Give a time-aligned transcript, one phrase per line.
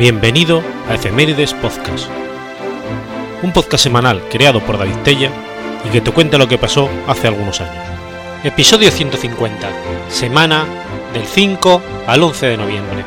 [0.00, 2.08] Bienvenido a Efemérides Podcast,
[3.42, 5.30] un podcast semanal creado por David Tella
[5.84, 7.84] y que te cuenta lo que pasó hace algunos años.
[8.42, 9.68] Episodio 150,
[10.08, 10.64] semana
[11.12, 13.04] del 5 al 11 de noviembre.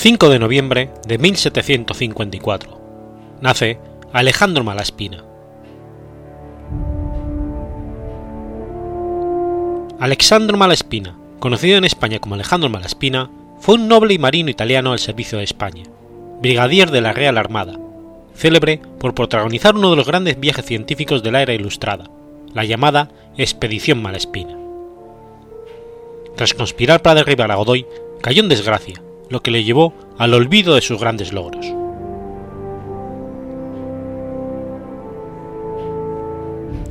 [0.00, 2.80] 5 de noviembre de 1754.
[3.40, 3.80] Nace
[4.12, 5.24] Alejandro Malaspina.
[9.98, 15.00] Alexandro Malaspina, conocido en España como Alejandro Malaspina, fue un noble y marino italiano al
[15.00, 15.82] servicio de España,
[16.40, 17.76] brigadier de la Real Armada,
[18.36, 22.08] célebre por protagonizar uno de los grandes viajes científicos de la era ilustrada,
[22.54, 24.56] la llamada Expedición Malaspina.
[26.36, 27.84] Tras conspirar para derribar a Godoy,
[28.22, 31.66] cayó en desgracia lo que le llevó al olvido de sus grandes logros.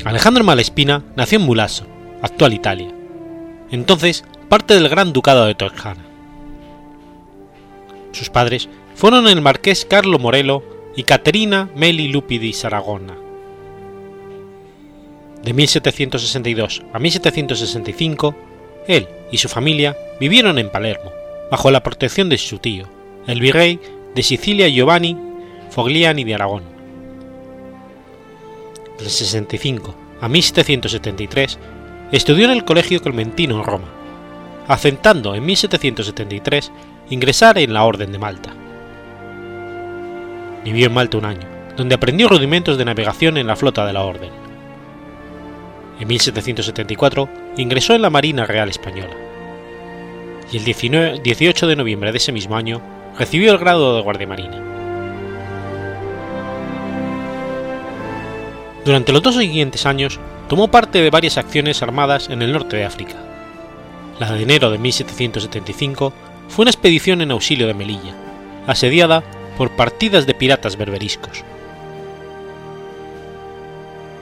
[0.05, 1.85] Alejandro Malespina nació en Mulasso,
[2.21, 2.87] actual Italia,
[3.71, 6.05] entonces parte del Gran Ducado de Toscana.
[8.13, 10.63] Sus padres fueron el marqués Carlo Morello
[10.95, 13.15] y Caterina Meli Lupi di Saragona.
[15.43, 18.35] De 1762 a 1765,
[18.87, 21.11] él y su familia vivieron en Palermo,
[21.49, 22.87] bajo la protección de su tío,
[23.25, 23.79] el virrey
[24.15, 25.17] de Sicilia Giovanni
[25.69, 26.63] Fogliani de Aragón.
[28.97, 31.59] Del 65 a 1773
[32.11, 33.87] estudió en el Colegio Clementino en Roma,
[34.67, 36.71] aceptando en 1773
[37.09, 38.53] ingresar en la Orden de Malta.
[40.65, 41.47] Vivió en Malta un año,
[41.77, 44.31] donde aprendió rudimentos de navegación en la flota de la Orden.
[45.99, 49.26] En 1774 ingresó en la Marina Real Española
[50.51, 52.81] y el 19, 18 de noviembre de ese mismo año
[53.17, 54.63] recibió el grado de guardia marina.
[58.85, 62.85] Durante los dos siguientes años tomó parte de varias acciones armadas en el norte de
[62.85, 63.15] África.
[64.19, 66.13] La de enero de 1775
[66.47, 68.15] fue una expedición en auxilio de Melilla,
[68.65, 69.23] asediada
[69.57, 71.43] por partidas de piratas berberiscos.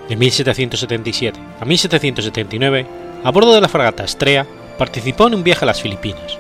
[0.10, 2.88] De 1777 a 1779,
[3.24, 4.46] a bordo de la fragata Estrella,
[4.78, 6.38] participó en un viaje a las Filipinas,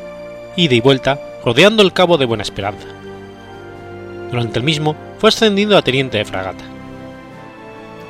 [0.55, 2.87] ida y vuelta rodeando el Cabo de Buena Esperanza.
[4.31, 6.63] Durante el mismo fue ascendido a teniente de fragata.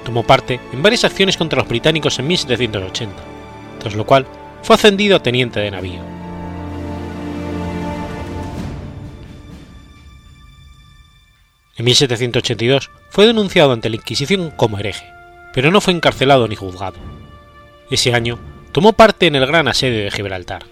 [0.03, 3.15] Tomó parte en varias acciones contra los británicos en 1780,
[3.79, 4.25] tras lo cual
[4.61, 6.15] fue ascendido a teniente de navío.
[11.77, 15.05] En 1782 fue denunciado ante la Inquisición como hereje,
[15.53, 16.97] pero no fue encarcelado ni juzgado.
[17.91, 18.39] Ese año
[18.75, 20.65] tomó parte en el gran asedio de Gibraltar.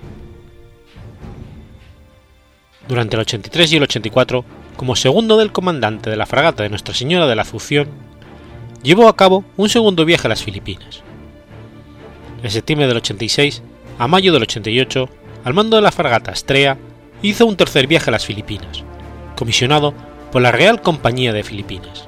[2.86, 4.44] Durante el 83 y el 84,
[4.76, 7.88] como segundo del comandante de la fragata de Nuestra Señora de la Asunción,
[8.82, 11.02] llevó a cabo un segundo viaje a las Filipinas.
[12.44, 13.64] En septiembre del 86
[13.98, 15.10] a mayo del 88,
[15.46, 16.78] al mando de la fragata Estrella,
[17.22, 18.84] hizo un tercer viaje a las Filipinas,
[19.38, 19.94] comisionado
[20.30, 22.06] por la Real Compañía de Filipinas.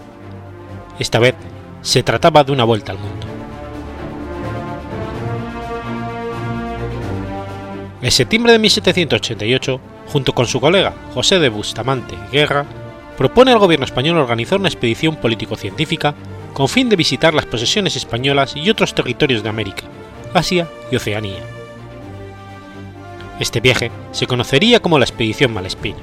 [0.99, 1.35] Esta vez
[1.83, 3.34] se trataba de una vuelta al mundo.
[8.05, 12.63] En septiembre de 1788, junto con su colega José de Bustamante Guerra,
[13.17, 16.13] propone al gobierno español organizar una expedición político-científica
[16.53, 19.85] con fin de visitar las posesiones españolas y otros territorios de América,
[20.35, 21.39] Asia y Oceanía.
[23.39, 25.97] Este viaje se conocería como la Expedición Malespina.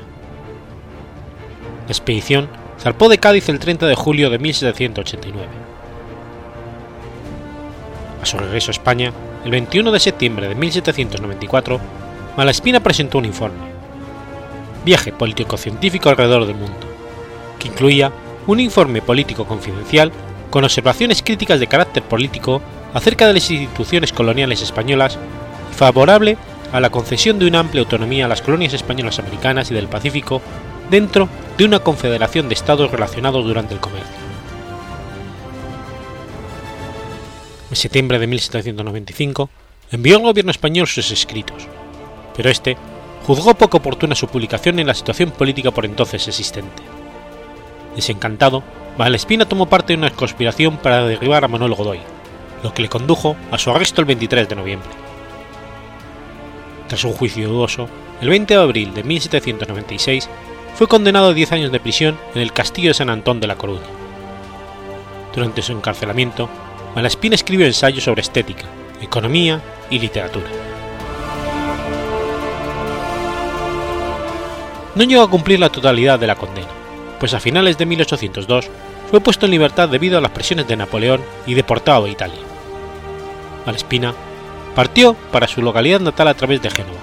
[1.87, 2.49] La expedición
[2.81, 5.47] zarpó de Cádiz el 30 de julio de 1789.
[8.21, 9.13] A su regreso a España,
[9.45, 11.81] el 21 de septiembre de 1794,
[12.37, 13.73] Malaspina presentó un informe,
[14.85, 16.87] Viaje político-científico alrededor del mundo,
[17.59, 18.13] que incluía
[18.47, 20.11] un informe político confidencial
[20.51, 22.61] con observaciones críticas de carácter político
[22.93, 25.19] acerca de las instituciones coloniales españolas
[25.71, 26.37] y favorable
[26.73, 30.43] a la concesión de una amplia autonomía a las colonias españolas americanas y del Pacífico
[30.91, 31.29] dentro
[31.59, 34.22] de una confederación de estados relacionados durante el comercio.
[37.73, 39.49] En septiembre de 1795,
[39.93, 41.67] envió al gobierno español sus escritos,
[42.37, 42.77] pero este
[43.27, 46.83] juzgó poco oportuna su publicación en la situación política por entonces existente.
[47.97, 48.63] Desencantado,
[48.99, 52.01] Malespina tomó parte en una conspiración para derribar a Manuel Godoy,
[52.63, 54.91] lo que le condujo a su arresto el 23 de noviembre.
[56.89, 57.89] Tras un juicio dudoso,
[58.21, 60.29] el 20 de abril de 1796
[60.75, 63.57] fue condenado a 10 años de prisión en el castillo de San Antón de la
[63.57, 63.81] Coruña.
[65.35, 66.51] Durante su encarcelamiento,
[66.95, 68.65] Malaspina escribió ensayos sobre estética,
[69.01, 69.61] economía
[69.91, 70.49] y literatura.
[74.95, 76.69] no llegó a cumplir la totalidad de la condena,
[77.19, 78.69] pues a finales de 1802
[79.11, 82.41] fue puesto en libertad debido a las presiones de Napoleón y deportado a Italia.
[83.67, 84.15] Malespina
[84.75, 86.99] partió para su localidad natal a través de Génova,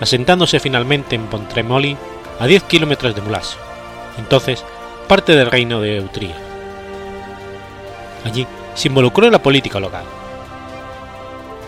[0.00, 1.96] asentándose finalmente en Pontremoli,
[2.40, 3.56] a 10 kilómetros de Mulas,
[4.18, 4.64] entonces
[5.08, 6.36] parte del reino de Eutría.
[8.24, 10.04] Allí se involucró en la política local.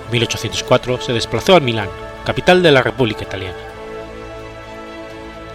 [0.06, 1.89] En 1804 se desplazó a Milán,
[2.25, 3.59] capital de la República Italiana.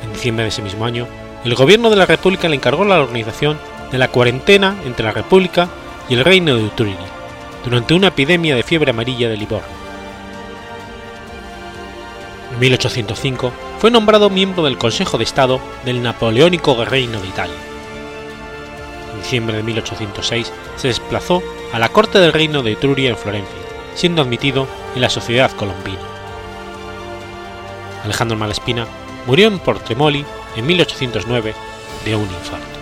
[0.03, 1.07] En diciembre de ese mismo año,
[1.43, 3.57] el gobierno de la República le encargó la organización
[3.91, 5.69] de la cuarentena entre la República
[6.09, 6.97] y el reino de Etruria,
[7.63, 9.79] durante una epidemia de fiebre amarilla de Livorno.
[12.51, 17.68] En 1805 fue nombrado miembro del Consejo de Estado del Napoleónico Reino de Italia.
[19.19, 21.43] Diciembre de 1806 se desplazó
[21.73, 23.59] a la corte del reino de Etruria en Florencia,
[23.95, 25.99] siendo admitido en la sociedad colombina.
[28.03, 28.87] Alejandro Malespina
[29.27, 30.25] murió en Portremoli
[30.55, 31.53] en 1809
[32.05, 32.78] de un infarto.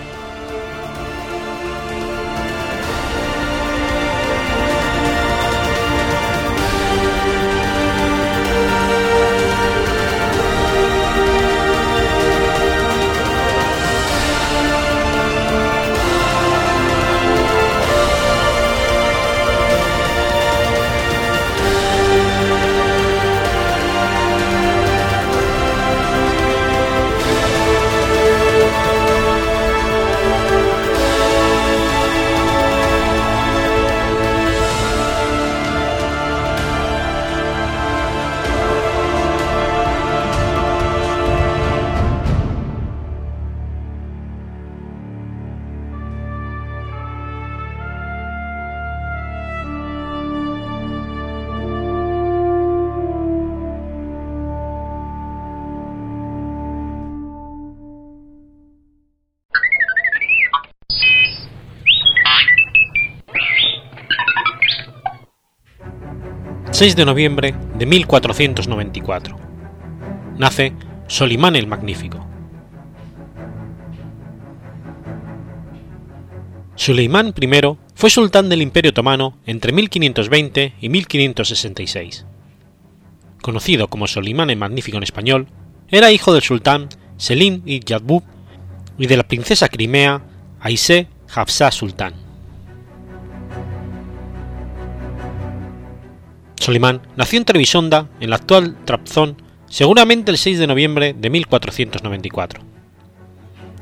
[66.77, 69.35] 6 de noviembre de 1494.
[70.37, 70.73] Nace
[71.07, 72.23] Solimán el Magnífico.
[76.75, 77.49] Suleimán I
[77.95, 82.27] fue sultán del Imperio Otomano entre 1520 y 1566.
[83.41, 85.47] Conocido como Solimán el Magnífico en español,
[85.87, 88.21] era hijo del sultán Selim y Yadbub
[88.99, 90.21] y de la princesa crimea
[90.59, 92.26] Aise Hafsa Sultán.
[96.67, 102.61] Solimán nació en Trebisonda, en la actual Trabzon, seguramente el 6 de noviembre de 1494.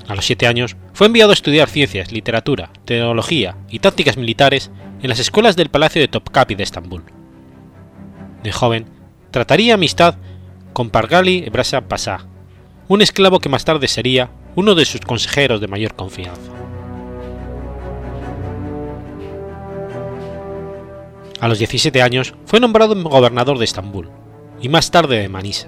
[0.08, 4.70] A los siete años fue enviado a estudiar ciencias, literatura, teología y tácticas militares
[5.02, 7.02] en las escuelas del Palacio de Topkapi de Estambul.
[8.44, 8.86] De joven,
[9.32, 10.18] trataría amistad
[10.72, 12.28] con Pargali Brasa Pasá,
[12.88, 16.52] un esclavo que más tarde sería uno de sus consejeros de mayor confianza.
[21.46, 24.10] A los 17 años fue nombrado gobernador de Estambul
[24.60, 25.68] y más tarde de Manisa,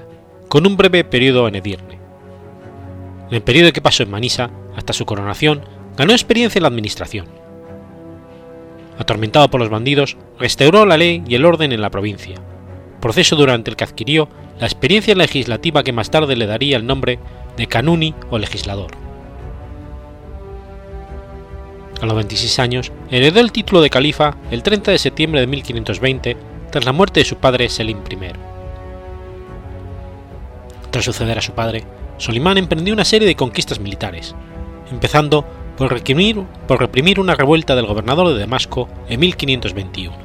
[0.49, 1.99] con un breve periodo en Edirne.
[3.29, 5.61] En el periodo que pasó en Manisa, hasta su coronación,
[5.95, 7.27] ganó experiencia en la administración.
[8.97, 12.41] Atormentado por los bandidos, restauró la ley y el orden en la provincia,
[12.99, 14.29] proceso durante el que adquirió
[14.59, 17.19] la experiencia legislativa que más tarde le daría el nombre
[17.55, 19.06] de canuni o legislador.
[22.01, 26.37] A los 26 años, heredó el título de califa el 30 de septiembre de 1520
[26.71, 28.17] tras la muerte de su padre Selim I.
[30.91, 31.83] Tras suceder a su padre,
[32.17, 34.35] Solimán emprendió una serie de conquistas militares,
[34.91, 35.45] empezando
[35.77, 40.15] por reprimir, una revuelta del gobernador de Damasco en 1521.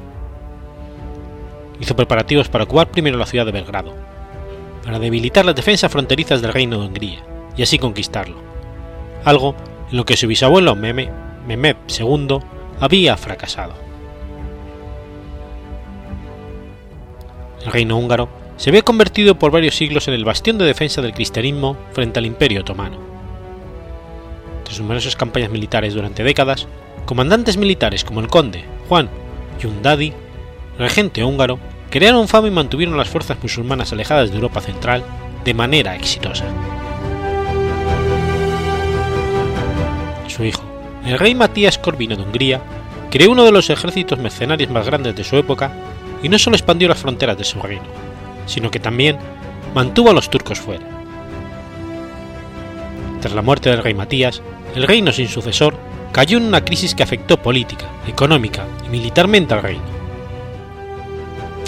[1.81, 3.95] Hizo preparativos para ocupar primero la ciudad de Belgrado,
[4.85, 7.23] para debilitar las defensas fronterizas del reino de Hungría
[7.57, 8.37] y así conquistarlo,
[9.25, 9.55] algo
[9.91, 12.39] en lo que su bisabuelo Meme Mehmed II
[12.81, 13.75] había fracasado.
[17.65, 21.15] El reino húngaro se había convertido por varios siglos en el bastión de defensa del
[21.15, 22.99] cristianismo frente al imperio otomano.
[24.65, 26.67] Tras numerosas campañas militares durante décadas,
[27.05, 29.09] comandantes militares como el conde Juan
[29.61, 30.13] Yundadi,
[30.79, 31.59] regente húngaro,
[31.91, 35.05] crearon fama y mantuvieron las fuerzas musulmanas alejadas de Europa Central
[35.45, 36.45] de manera exitosa.
[40.27, 40.63] Su hijo,
[41.05, 42.61] el rey Matías Corvino de Hungría
[43.11, 45.73] creó uno de los ejércitos mercenarios más grandes de su época
[46.23, 47.85] y no solo expandió las fronteras de su reino,
[48.47, 49.19] sino que también
[49.75, 50.85] mantuvo a los turcos fuera.
[53.21, 54.43] Tras la muerte del rey Matías,
[54.75, 55.75] el reino sin sucesor
[56.13, 59.83] cayó en una crisis que afectó política, económica y militarmente al reino.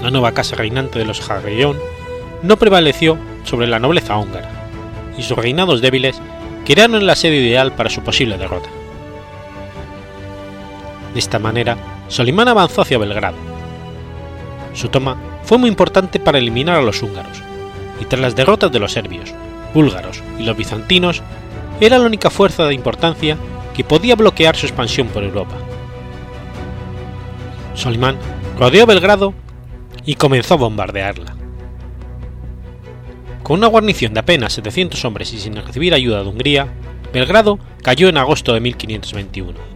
[0.02, 1.78] La nueva casa reinante de los Jagellón
[2.42, 4.50] no prevaleció sobre la nobleza húngara,
[5.16, 6.20] y sus reinados débiles
[6.64, 8.68] crearon el asedio ideal para su posible derrota.
[11.14, 11.76] De esta manera,
[12.08, 13.36] Solimán avanzó hacia Belgrado.
[14.74, 17.40] Su toma fue muy importante para eliminar a los húngaros,
[18.00, 19.32] y tras las derrotas de los serbios,
[19.72, 21.22] búlgaros y los bizantinos,
[21.80, 23.36] era la única fuerza de importancia
[23.74, 25.54] que podía bloquear su expansión por Europa.
[27.74, 28.16] Solimán
[28.58, 29.34] rodeó Belgrado
[30.04, 31.36] y comenzó a bombardearla.
[33.44, 36.68] Con una guarnición de apenas 700 hombres y sin recibir ayuda de Hungría,
[37.12, 39.73] Belgrado cayó en agosto de 1521.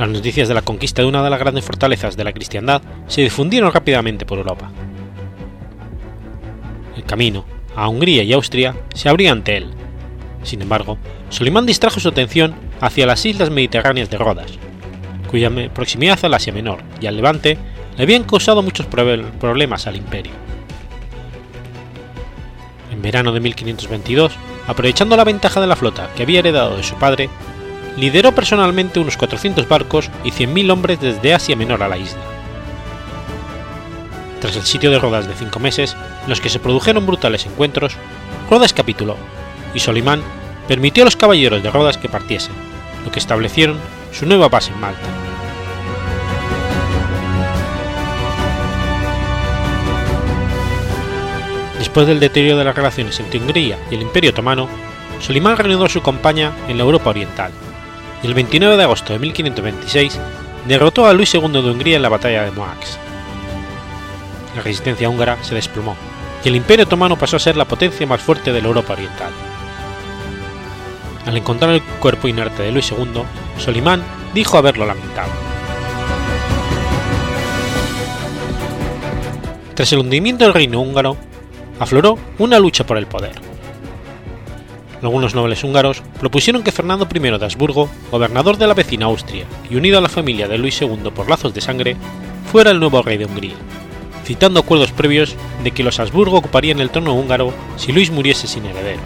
[0.00, 3.20] Las noticias de la conquista de una de las grandes fortalezas de la cristiandad se
[3.20, 4.70] difundieron rápidamente por Europa.
[6.96, 7.44] El camino
[7.76, 9.66] a Hungría y Austria se abría ante él.
[10.42, 10.96] Sin embargo,
[11.28, 14.52] Solimán distrajo su atención hacia las islas mediterráneas de Rodas,
[15.30, 17.58] cuya proximidad al Asia Menor y al Levante
[17.98, 20.32] le habían causado muchos problemas al imperio.
[22.90, 24.32] En verano de 1522,
[24.66, 27.28] aprovechando la ventaja de la flota que había heredado de su padre,
[28.00, 32.20] lideró personalmente unos 400 barcos y 100.000 hombres desde Asia Menor a la isla.
[34.40, 37.96] Tras el sitio de Rodas de cinco meses, en los que se produjeron brutales encuentros,
[38.48, 39.16] Rodas capituló
[39.74, 40.22] y Solimán
[40.66, 42.54] permitió a los caballeros de Rodas que partiesen,
[43.04, 43.76] lo que establecieron
[44.12, 45.06] su nueva base en Malta.
[51.78, 54.68] Después del deterioro de las relaciones entre Hungría y el Imperio Otomano,
[55.20, 57.52] Solimán reanudó su campaña en la Europa Oriental,
[58.22, 60.18] y el 29 de agosto de 1526
[60.66, 62.98] derrotó a Luis II de Hungría en la batalla de Moax.
[64.56, 65.96] La resistencia húngara se desplomó,
[66.44, 69.32] y el Imperio Otomano pasó a ser la potencia más fuerte de la Europa Oriental.
[71.26, 73.22] Al encontrar el cuerpo inerte de Luis II,
[73.58, 74.02] Solimán
[74.34, 75.30] dijo haberlo lamentado.
[79.74, 81.16] Tras el hundimiento del reino húngaro,
[81.78, 83.49] afloró una lucha por el poder.
[85.02, 89.76] Algunos nobles húngaros propusieron que Fernando I de Habsburgo, gobernador de la vecina Austria y
[89.76, 91.96] unido a la familia de Luis II por lazos de sangre,
[92.52, 93.54] fuera el nuevo rey de Hungría,
[94.24, 98.66] citando acuerdos previos de que los Habsburgo ocuparían el trono húngaro si Luis muriese sin
[98.66, 99.00] herederos.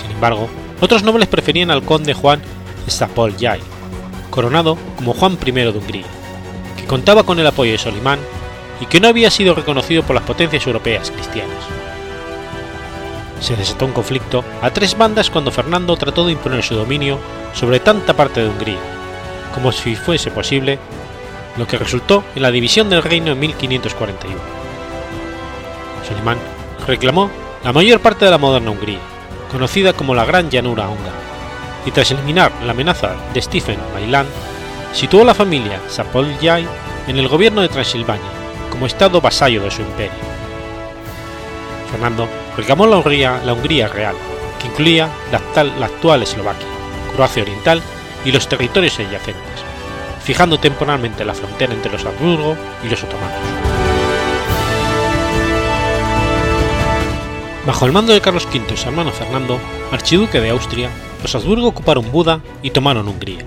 [0.00, 0.48] Sin embargo,
[0.80, 2.42] otros nobles preferían al conde Juan
[2.88, 3.60] Stapoljai,
[4.28, 6.06] coronado como Juan I de Hungría,
[6.76, 8.18] que contaba con el apoyo de Solimán
[8.80, 11.81] y que no había sido reconocido por las potencias europeas cristianas.
[13.42, 17.18] Se desató un conflicto a tres bandas cuando Fernando trató de imponer su dominio
[17.54, 18.78] sobre tanta parte de Hungría,
[19.52, 20.78] como si fuese posible,
[21.56, 24.38] lo que resultó en la división del reino en 1541.
[26.06, 26.38] Solimán
[26.86, 27.30] reclamó
[27.64, 29.00] la mayor parte de la moderna Hungría,
[29.50, 31.18] conocida como la Gran Llanura Húngara,
[31.84, 34.28] y tras eliminar la amenaza de Stephen Mailand,
[34.92, 36.64] situó a la familia Sapoljai
[37.08, 38.30] en el gobierno de Transilvania
[38.70, 40.12] como estado vasallo de su imperio.
[41.90, 44.14] Fernando reclamó la Hungría, la Hungría real,
[44.60, 46.66] que incluía la, actual Eslovaquia,
[47.14, 47.82] Croacia Oriental
[48.24, 49.64] y los territorios adyacentes,
[50.22, 53.38] fijando temporalmente la frontera entre los Habsburgo y los otomanos.
[57.66, 59.58] Bajo el mando de Carlos V y su hermano Fernando,
[59.92, 60.90] archiduque de Austria,
[61.22, 63.44] los Habsburgo ocuparon Buda y tomaron Hungría.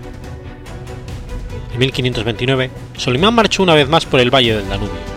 [1.73, 5.14] En 1529, Solimán marchó una vez más por el valle del Danubio,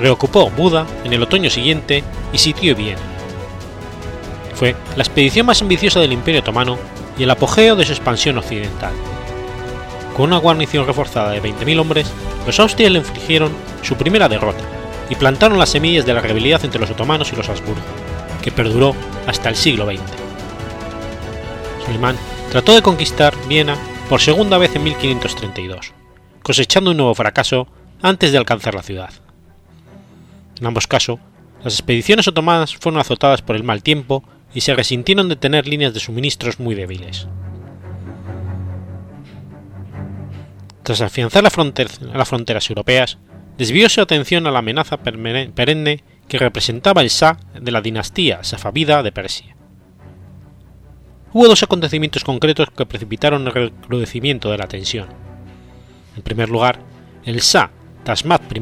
[0.00, 3.00] reocupó Buda en el otoño siguiente y sitió Viena.
[4.54, 6.78] Fue la expedición más ambiciosa del Imperio Otomano
[7.16, 8.92] y el apogeo de su expansión occidental.
[10.16, 12.10] Con una guarnición reforzada de 20.000 hombres,
[12.46, 13.52] los austrias le infligieron
[13.82, 14.64] su primera derrota
[15.10, 17.80] y plantaron las semillas de la rebelión entre los otomanos y los Habsburgo,
[18.42, 18.94] que perduró
[19.26, 20.00] hasta el siglo XX.
[21.84, 22.16] Suleiman
[22.50, 23.76] trató de conquistar Viena
[24.08, 25.92] por segunda vez en 1532,
[26.42, 27.68] cosechando un nuevo fracaso
[28.02, 29.27] antes de alcanzar la ciudad.
[30.60, 31.18] En ambos casos,
[31.62, 34.24] las expediciones otomanas fueron azotadas por el mal tiempo
[34.54, 37.28] y se resintieron de tener líneas de suministros muy débiles.
[40.82, 43.18] Tras afianzar las fronteras europeas,
[43.58, 49.02] desvió su atención a la amenaza perenne que representaba el Shah de la dinastía safavida
[49.02, 49.56] de Persia.
[51.32, 55.08] Hubo dos acontecimientos concretos que precipitaron el recrudecimiento de la tensión.
[56.16, 56.80] En primer lugar,
[57.24, 57.70] el Shah
[58.04, 58.60] Tasmat I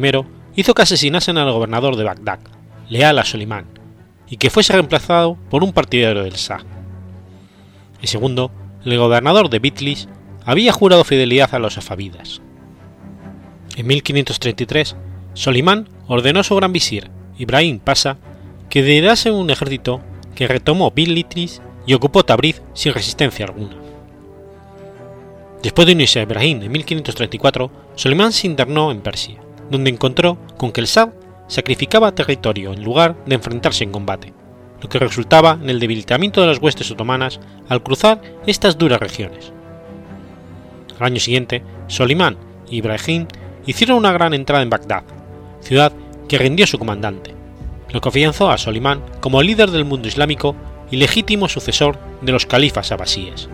[0.57, 2.41] hizo que asesinasen al gobernador de Bagdad,
[2.89, 3.67] leal a Solimán,
[4.29, 6.65] y que fuese reemplazado por un partidario del Shah.
[8.03, 8.51] Y segundo,
[8.85, 10.09] el gobernador de Bitlis
[10.45, 12.41] había jurado fidelidad a los safavidas.
[13.77, 14.97] En 1533,
[15.35, 18.17] Solimán ordenó a su gran visir, Ibrahim Pasa,
[18.71, 20.01] que liderase un ejército
[20.35, 23.77] que retomó Bitlis y ocupó Tabriz sin resistencia alguna.
[25.63, 30.73] Después de unirse a Ibrahim en 1534, Solimán se internó en Persia donde encontró con
[30.73, 31.13] que el Shah
[31.49, 34.33] sacrificaba territorio en lugar de enfrentarse en combate,
[34.81, 39.53] lo que resultaba en el debilitamiento de las huestes otomanas al cruzar estas duras regiones.
[40.99, 42.37] Al año siguiente, Solimán
[42.69, 43.27] y Ibrahim
[43.67, 45.05] hicieron una gran entrada en Bagdad,
[45.61, 45.93] ciudad
[46.29, 47.35] que rindió su comandante,
[47.91, 50.57] lo que afianzó a Solimán como líder del mundo islámico
[50.91, 53.49] y legítimo sucesor de los califas abasíes.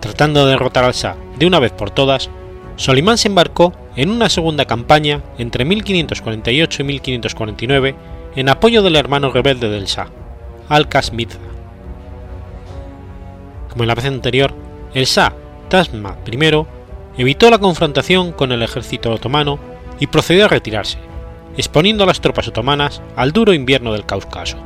[0.00, 2.30] Tratando de derrotar al Shah de una vez por todas,
[2.76, 7.94] Solimán se embarcó en una segunda campaña entre 1548 y 1549
[8.36, 10.08] en apoyo del hermano rebelde del Shah,
[10.68, 11.38] Al-Qas Mirza.
[13.68, 14.54] Como en la vez anterior,
[14.94, 15.34] el Shah
[15.68, 16.66] Tasma I
[17.18, 19.58] evitó la confrontación con el ejército otomano
[19.98, 20.98] y procedió a retirarse,
[21.56, 24.56] exponiendo a las tropas otomanas al duro invierno del Cáucaso.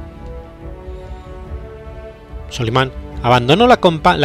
[2.50, 3.78] Solimán abandonó la,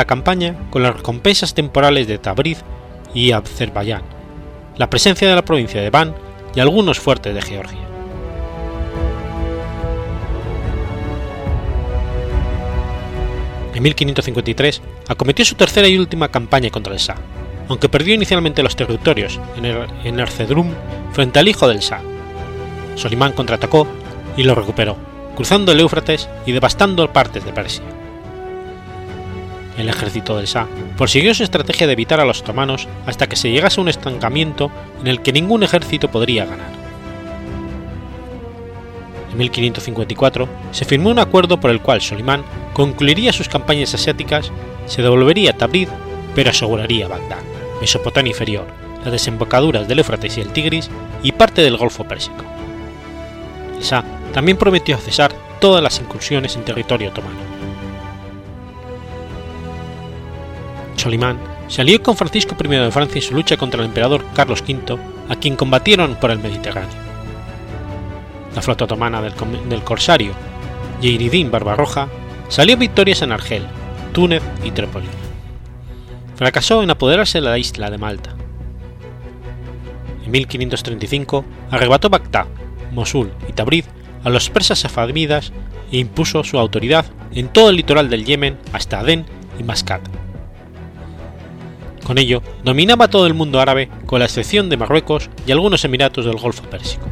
[0.05, 2.63] campaña con las recompensas temporales de Tabriz
[3.13, 4.01] y Azerbaiyán,
[4.75, 6.15] la presencia de la provincia de Van
[6.55, 7.79] y algunos fuertes de Georgia.
[13.75, 17.17] En 1553 acometió su tercera y última campaña contra el Shah,
[17.69, 20.71] aunque perdió inicialmente los territorios en, el, en Ercedrum
[21.13, 22.01] frente al hijo del Shah.
[22.95, 23.87] Solimán contraatacó
[24.35, 24.97] y lo recuperó,
[25.35, 27.83] cruzando el Éufrates y devastando partes de Persia.
[29.77, 30.67] El ejército del Shah
[30.97, 34.71] prosiguió su estrategia de evitar a los otomanos hasta que se llegase a un estancamiento
[34.99, 36.71] en el que ningún ejército podría ganar.
[39.31, 42.43] En 1554 se firmó un acuerdo por el cual Solimán
[42.73, 44.51] concluiría sus campañas asiáticas,
[44.87, 45.89] se devolvería a Tabriz,
[46.33, 47.43] pero aseguraría Bagdad,
[47.79, 48.65] Mesopotamia inferior,
[49.03, 50.89] las desembocaduras del Éufrates y el Tigris
[51.21, 52.43] y parte del Golfo Pérsico.
[53.77, 57.56] El Shah también prometió cesar todas las incursiones en territorio otomano.
[60.97, 64.61] Solimán se alió con Francisco I de Francia en su lucha contra el emperador Carlos
[64.67, 64.97] V,
[65.29, 67.07] a quien combatieron por el Mediterráneo.
[68.55, 70.31] La flota otomana del, corsario
[71.01, 72.07] Yeiridín Barbarroja
[72.49, 73.63] salió victorias en Argel,
[74.13, 75.07] Túnez y Trípoli.
[76.35, 78.35] Fracasó en apoderarse de la isla de Malta.
[80.25, 82.47] En 1535 arrebató Bagdad,
[82.91, 83.85] Mosul y Tabriz
[84.23, 85.53] a los persas safávidas
[85.91, 89.25] e impuso su autoridad en todo el litoral del Yemen hasta Adén
[89.59, 90.01] y Mascat.
[92.07, 96.23] Con ello, dominaba todo el mundo árabe con la excepción de Marruecos y algunos emiratos
[96.23, 97.05] del Golfo Pérsico.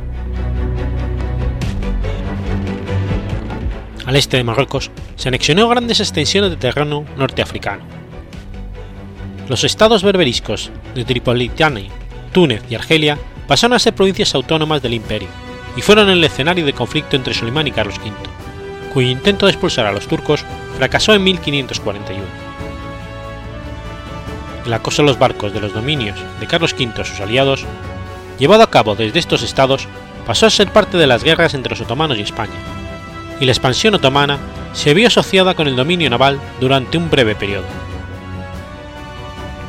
[4.06, 7.84] Al este de Marruecos se anexionó grandes extensiones de terreno norteafricano.
[9.50, 11.90] Los estados berberiscos de Tripolitania,
[12.32, 15.28] Túnez y Argelia pasaron a ser provincias autónomas del imperio
[15.76, 18.14] y fueron el escenario de conflicto entre Solimán y Carlos V,
[18.94, 20.46] cuyo intento de expulsar a los turcos
[20.78, 22.45] fracasó en 1541.
[24.66, 27.66] El acoso a los barcos de los dominios de Carlos V a sus aliados,
[28.40, 29.88] llevado a cabo desde estos estados,
[30.26, 32.54] pasó a ser parte de las guerras entre los otomanos y España,
[33.40, 34.40] y la expansión otomana
[34.74, 37.66] se vio asociada con el dominio naval durante un breve periodo.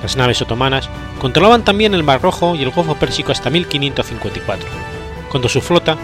[0.02, 0.88] Las naves otomanas
[1.20, 4.68] controlaban también el Mar Rojo y el Golfo Pérsico hasta 1554,
[5.30, 5.96] cuando su flota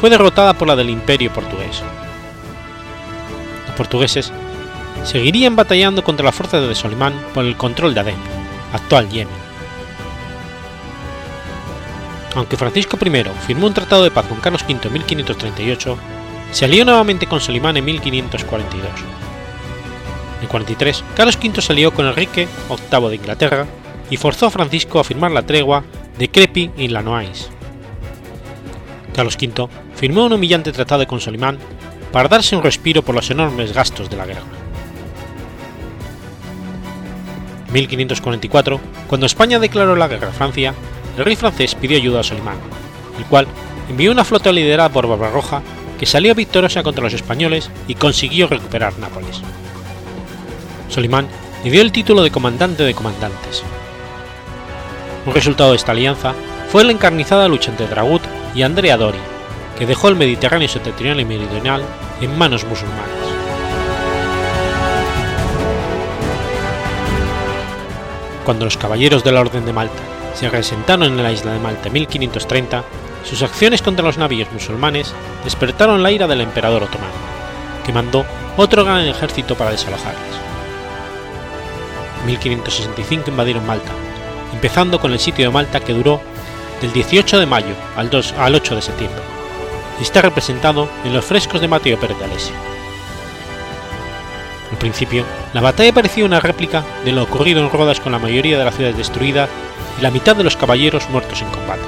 [0.00, 1.82] fue derrotada por la del Imperio portugués.
[3.66, 4.32] Los portugueses
[5.04, 8.37] seguirían batallando contra la fuerza de Solimán por el control de Adén,
[8.72, 9.48] actual Yemen.
[12.34, 15.98] Aunque Francisco I firmó un tratado de paz con Carlos V en 1538,
[16.52, 18.90] se alió nuevamente con Solimán en 1542.
[20.42, 23.66] En 43, Carlos V se alió con Enrique VIII de Inglaterra
[24.10, 25.84] y forzó a Francisco a firmar la tregua
[26.18, 27.50] de Crepy y Lanois.
[29.14, 31.58] Carlos V firmó un humillante tratado con Solimán
[32.12, 34.57] para darse un respiro por los enormes gastos de la guerra.
[37.72, 40.74] 1544, cuando España declaró la guerra a Francia,
[41.16, 42.58] el rey francés pidió ayuda a Solimán,
[43.18, 43.46] el cual
[43.88, 45.62] envió una flota liderada por Barbarroja
[45.98, 49.42] que salió victoriosa contra los españoles y consiguió recuperar Nápoles.
[50.88, 51.28] Solimán
[51.64, 53.62] le dio el título de comandante de comandantes.
[55.26, 56.34] Un resultado de esta alianza
[56.70, 58.22] fue la encarnizada lucha entre Dragut
[58.54, 59.18] y Andrea Dori,
[59.78, 61.82] que dejó el Mediterráneo septentrional y meridional
[62.20, 63.27] en manos musulmanas.
[68.48, 71.88] Cuando los caballeros de la Orden de Malta se resentaron en la isla de Malta
[71.88, 72.82] en 1530,
[73.22, 75.12] sus acciones contra los navíos musulmanes
[75.44, 77.12] despertaron la ira del emperador otomano,
[77.84, 78.24] que mandó
[78.56, 80.32] otro gran ejército para desalojarles.
[82.22, 83.92] En 1565 invadieron Malta,
[84.54, 86.22] empezando con el sitio de Malta que duró
[86.80, 89.20] del 18 de mayo al, 2, al 8 de septiembre,
[90.00, 92.77] y está representado en los frescos de Mateo Pérez de.
[94.78, 98.58] Al principio, la batalla parecía una réplica de lo ocurrido en Rodas con la mayoría
[98.58, 99.50] de las ciudades destruidas
[99.98, 101.82] y la mitad de los caballeros muertos en combate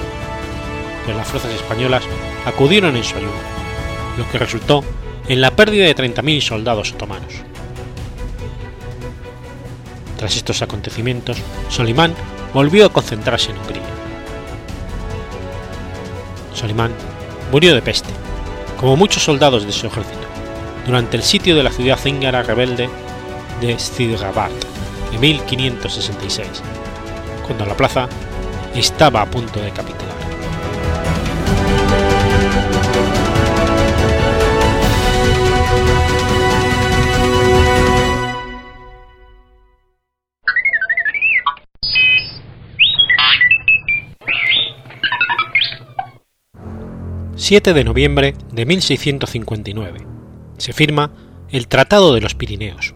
[1.04, 2.04] pero las fuerzas españolas
[2.46, 3.30] acudieron en su ayuda,
[4.16, 4.84] lo que resultó
[5.28, 7.34] en la pérdida de 30.000 soldados otomanos.
[10.18, 12.14] Tras estos acontecimientos, Solimán
[12.52, 13.82] volvió a concentrarse en Hungría.
[16.54, 16.92] Solimán
[17.50, 18.10] murió de peste,
[18.78, 20.28] como muchos soldados de su ejército,
[20.90, 22.90] durante el sitio de la ciudad zíngara rebelde
[23.60, 24.50] de Szidrabat
[25.12, 26.48] en 1566,
[27.46, 28.08] cuando la plaza
[28.74, 30.10] estaba a punto de capitular.
[47.36, 50.19] 7 de noviembre de 1659.
[50.60, 51.10] Se firma
[51.50, 52.94] el Tratado de los Pirineos.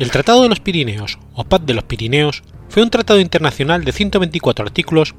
[0.00, 3.92] El Tratado de los Pirineos, o Paz de los Pirineos, fue un tratado internacional de
[3.92, 5.14] 124 artículos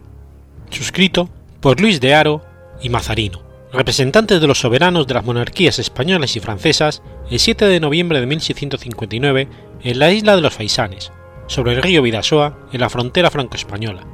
[0.71, 1.29] suscrito
[1.61, 2.43] por Luis de Haro
[2.81, 7.01] y Mazarino, representantes de los soberanos de las monarquías españolas y francesas,
[7.31, 9.47] el 7 de noviembre de 1659
[9.83, 11.13] en la isla de los Faisanes,
[11.47, 14.05] sobre el río Vidasoa en la frontera franco-española,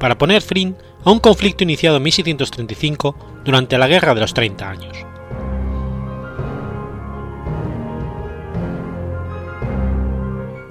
[0.00, 4.68] para poner fin a un conflicto iniciado en 1635 durante la Guerra de los Treinta
[4.68, 5.06] Años.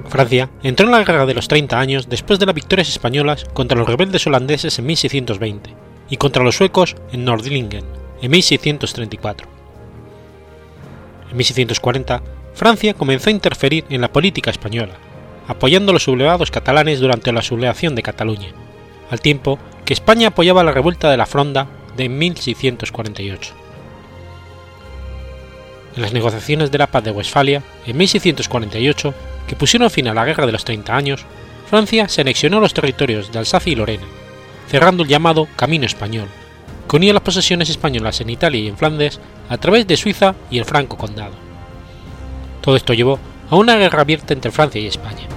[0.10, 3.78] Francia entró en la Guerra de los Treinta Años después de las victorias españolas contra
[3.78, 5.74] los rebeldes holandeses en 1620
[6.10, 7.86] y contra los suecos en Nordlingen
[8.22, 9.48] en 1634.
[11.32, 12.22] En 1640,
[12.54, 14.96] Francia comenzó a interferir en la política española,
[15.48, 18.50] apoyando a los sublevados catalanes durante la sublevación de Cataluña,
[19.10, 23.54] al tiempo que España apoyaba la revuelta de la Fronda de 1648.
[25.96, 29.14] En las negociaciones de la paz de Westfalia, en 1648,
[29.48, 31.26] que pusieron fin a la Guerra de los Treinta Años,
[31.70, 34.06] Francia se anexionó los territorios de Alsacia y Lorena,
[34.68, 36.28] cerrando el llamado Camino Español,
[36.90, 39.20] que unía las posesiones españolas en Italia y en Flandes
[39.50, 41.34] a través de Suiza y el Franco Condado.
[42.62, 43.20] Todo esto llevó
[43.50, 45.35] a una guerra abierta entre Francia y España.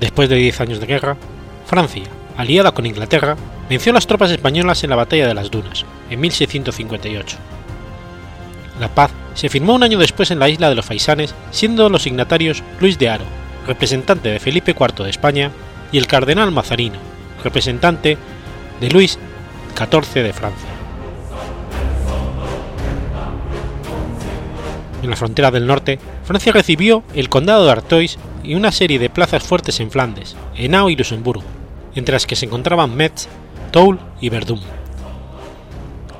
[0.00, 1.16] Después de diez años de guerra,
[1.66, 2.04] Francia,
[2.36, 3.36] aliada con Inglaterra,
[3.68, 7.36] venció a las tropas españolas en la batalla de las Dunas, en 1658.
[8.80, 12.04] La paz se firmó un año después en la isla de los Faisanes, siendo los
[12.04, 13.24] signatarios Luis de Haro,
[13.66, 15.50] representante de Felipe IV de España,
[15.92, 16.98] y el cardenal Mazarino,
[17.44, 18.16] representante
[18.80, 19.18] de Luis
[19.76, 20.68] XIV de Francia.
[25.02, 25.98] En la frontera del norte,
[26.30, 30.88] Francia recibió el condado de Artois y una serie de plazas fuertes en Flandes, Henao
[30.88, 31.42] y Luxemburgo,
[31.96, 33.26] entre las que se encontraban Metz,
[33.72, 34.60] Toul y Verdun.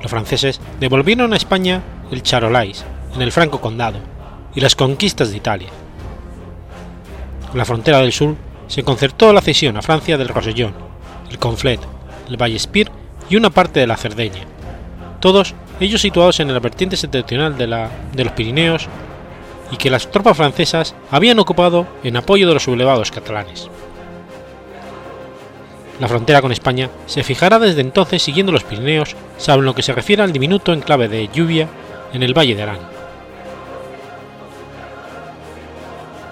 [0.01, 2.83] Los franceses devolvieron a España el Charolais,
[3.15, 3.99] en el Franco Condado,
[4.53, 5.69] y las conquistas de Italia.
[7.53, 8.35] En la frontera del sur
[8.67, 10.73] se concertó la cesión a Francia del Rosellón,
[11.29, 11.79] el Conflet,
[12.27, 12.91] el Vallespir
[13.29, 14.43] y una parte de la Cerdeña,
[15.21, 18.89] todos ellos situados en la vertiente septentrional de los Pirineos
[19.71, 23.69] y que las tropas francesas habían ocupado en apoyo de los sublevados catalanes.
[25.99, 29.83] La frontera con España se fijará desde entonces siguiendo los Pirineos, salvo en lo que
[29.83, 31.67] se refiere al diminuto enclave de Lluvia
[32.11, 32.79] en el Valle de Arán.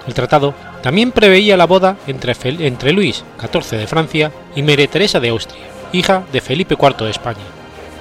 [0.07, 5.29] El tratado también preveía la boda entre, Luis XIV de Francia y María Teresa de
[5.29, 7.43] Austria, hija de Felipe IV de España,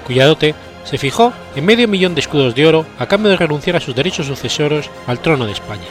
[0.06, 0.54] cuya dote
[0.88, 3.94] se fijó en medio millón de escudos de oro a cambio de renunciar a sus
[3.94, 5.84] derechos sucesorios al trono de España.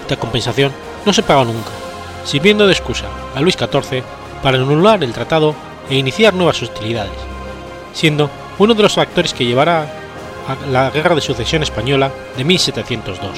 [0.00, 0.72] Esta compensación
[1.04, 1.68] no se pagó nunca,
[2.24, 4.02] sirviendo de excusa a Luis XIV
[4.42, 5.54] para anular el tratado
[5.90, 7.12] e iniciar nuevas hostilidades,
[7.92, 13.30] siendo uno de los factores que llevará a la Guerra de Sucesión Española de 1702.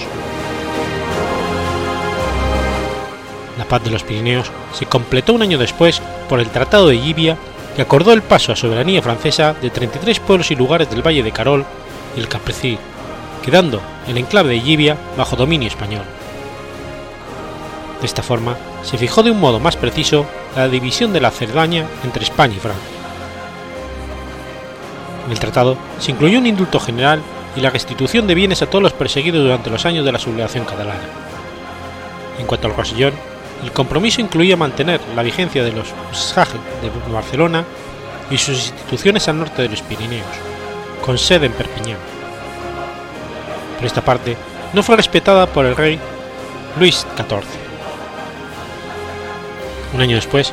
[3.59, 7.37] La paz de los Pirineos se completó un año después por el Tratado de Llibia
[7.75, 11.33] que acordó el paso a soberanía francesa de 33 pueblos y lugares del Valle de
[11.33, 11.65] Carol
[12.17, 12.79] y el Caprecí,
[13.45, 16.05] quedando el enclave de Llibia bajo dominio español.
[18.01, 21.87] De esta forma, se fijó de un modo más preciso la división de la Cerdaña
[22.05, 22.99] entre España y Francia.
[25.27, 27.21] En el tratado se incluyó un indulto general
[27.55, 30.65] y la restitución de bienes a todos los perseguidos durante los años de la sublevación
[30.65, 31.03] catalana.
[32.39, 33.15] En cuanto al Rosellón,
[33.63, 37.65] el compromiso incluía mantener la vigencia de los SAG de Barcelona
[38.31, 40.27] y sus instituciones al norte de los Pirineos,
[41.05, 41.99] con sede en Perpiñán.
[43.77, 44.37] Por esta parte,
[44.73, 45.99] no fue respetada por el rey
[46.79, 47.43] Luis XIV.
[49.95, 50.53] Un año después,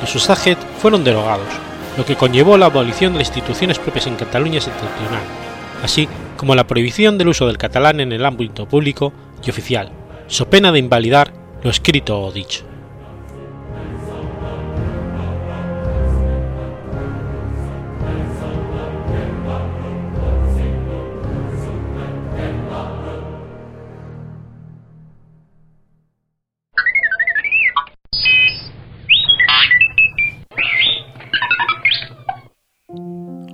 [0.00, 1.48] los Usaget fueron derogados,
[1.96, 5.22] lo que conllevó la abolición de las instituciones propias en Cataluña septentrional,
[5.82, 9.12] así como la prohibición del uso del catalán en el ámbito público
[9.44, 9.90] y oficial,
[10.28, 12.64] so pena de invalidar lo escrito o dicho.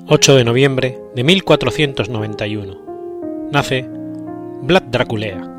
[0.06, 3.48] 8 de noviembre de 1491.
[3.50, 3.88] Nace
[4.60, 5.51] Vlad Draculea.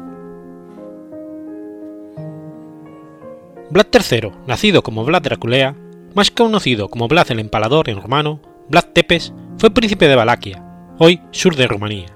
[3.73, 5.75] Vlad III, nacido como Vlad Draculea,
[6.13, 10.63] más conocido como Vlad el Empalador en romano, Vlad Tepes, fue príncipe de Valaquia,
[10.99, 12.15] hoy sur de Rumanía.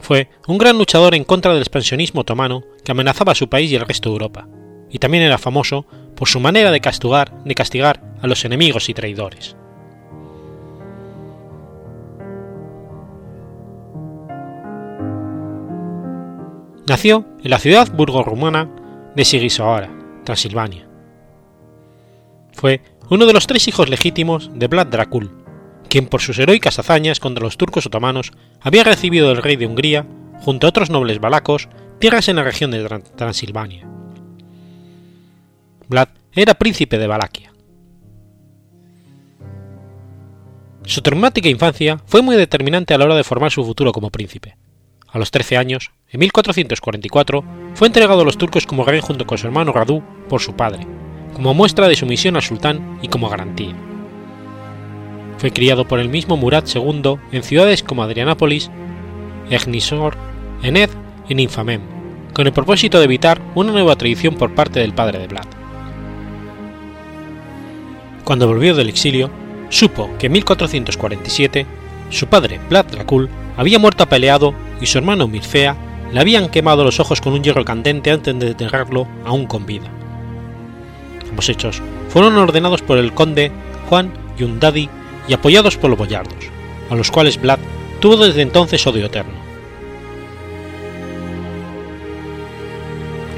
[0.00, 3.76] Fue un gran luchador en contra del expansionismo otomano que amenazaba a su país y
[3.76, 4.46] el resto de Europa,
[4.90, 8.92] y también era famoso por su manera de castigar, de castigar a los enemigos y
[8.92, 9.56] traidores.
[16.86, 18.83] Nació en la ciudad burgo-rumana
[19.14, 19.90] de Sigisoara,
[20.24, 20.88] Transilvania.
[22.52, 25.30] Fue uno de los tres hijos legítimos de Vlad Dracul,
[25.88, 30.06] quien por sus heroicas hazañas contra los turcos otomanos había recibido del rey de Hungría,
[30.40, 33.86] junto a otros nobles balacos, tierras en la región de Transilvania.
[35.88, 37.52] Vlad era príncipe de Valaquia.
[40.84, 44.56] Su traumática infancia fue muy determinante a la hora de formar su futuro como príncipe.
[45.14, 49.38] A los 13 años, en 1444, fue entregado a los turcos como rey junto con
[49.38, 50.88] su hermano Radu por su padre,
[51.34, 53.76] como muestra de sumisión al sultán y como garantía.
[55.38, 58.72] Fue criado por el mismo Murad II en ciudades como Adrianápolis,
[59.50, 60.16] Egnisor,
[60.64, 60.90] Ened
[61.28, 61.82] y Ninfamem,
[62.32, 65.46] con el propósito de evitar una nueva traición por parte del padre de Vlad.
[68.24, 69.30] Cuando volvió del exilio,
[69.68, 71.66] supo que en 1447
[72.10, 75.76] su padre, Vlad Dracul, había muerto apaleado y su hermano Mircea
[76.12, 79.86] le habían quemado los ojos con un hierro candente antes de enterrarlo aún con vida.
[81.30, 83.50] Ambos hechos fueron ordenados por el conde
[83.88, 84.90] Juan Yundadi
[85.26, 86.50] y apoyados por los boyardos,
[86.90, 87.58] a los cuales Vlad
[88.00, 89.32] tuvo desde entonces odio eterno.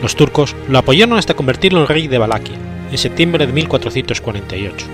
[0.03, 2.57] Los turcos lo apoyaron hasta convertirlo en rey de Valaquia,
[2.91, 4.87] en septiembre de 1448,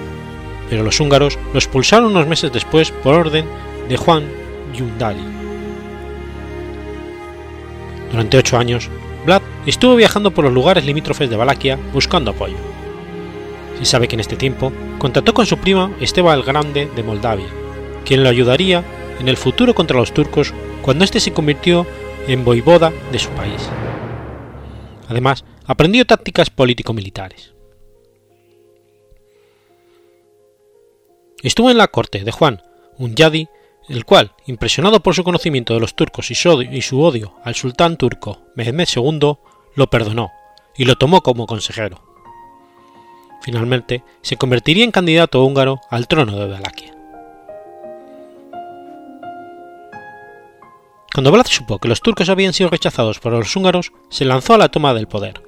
[0.68, 3.46] pero los húngaros lo expulsaron unos meses después por orden
[3.88, 4.24] de Juan
[4.74, 5.41] Yundadi.
[8.12, 8.88] Durante ocho años,
[9.24, 12.56] Vlad estuvo viajando por los lugares limítrofes de Valaquia buscando apoyo.
[13.78, 17.48] Se sabe que en este tiempo contactó con su prima Esteban el Grande de Moldavia,
[18.04, 18.84] quien lo ayudaría
[19.18, 21.86] en el futuro contra los turcos cuando éste se convirtió
[22.28, 23.68] en voivoda de su país.
[25.08, 27.54] Además, aprendió tácticas político-militares.
[31.42, 32.62] Estuvo en la corte de Juan
[32.98, 33.48] Unyadi
[33.88, 38.42] el cual, impresionado por su conocimiento de los turcos y su odio al sultán turco
[38.54, 39.36] Mehmed II,
[39.74, 40.30] lo perdonó
[40.76, 42.00] y lo tomó como consejero.
[43.42, 46.94] Finalmente, se convertiría en candidato húngaro al trono de Valaquia.
[51.12, 54.58] Cuando Vlad supo que los turcos habían sido rechazados por los húngaros, se lanzó a
[54.58, 55.42] la toma del poder.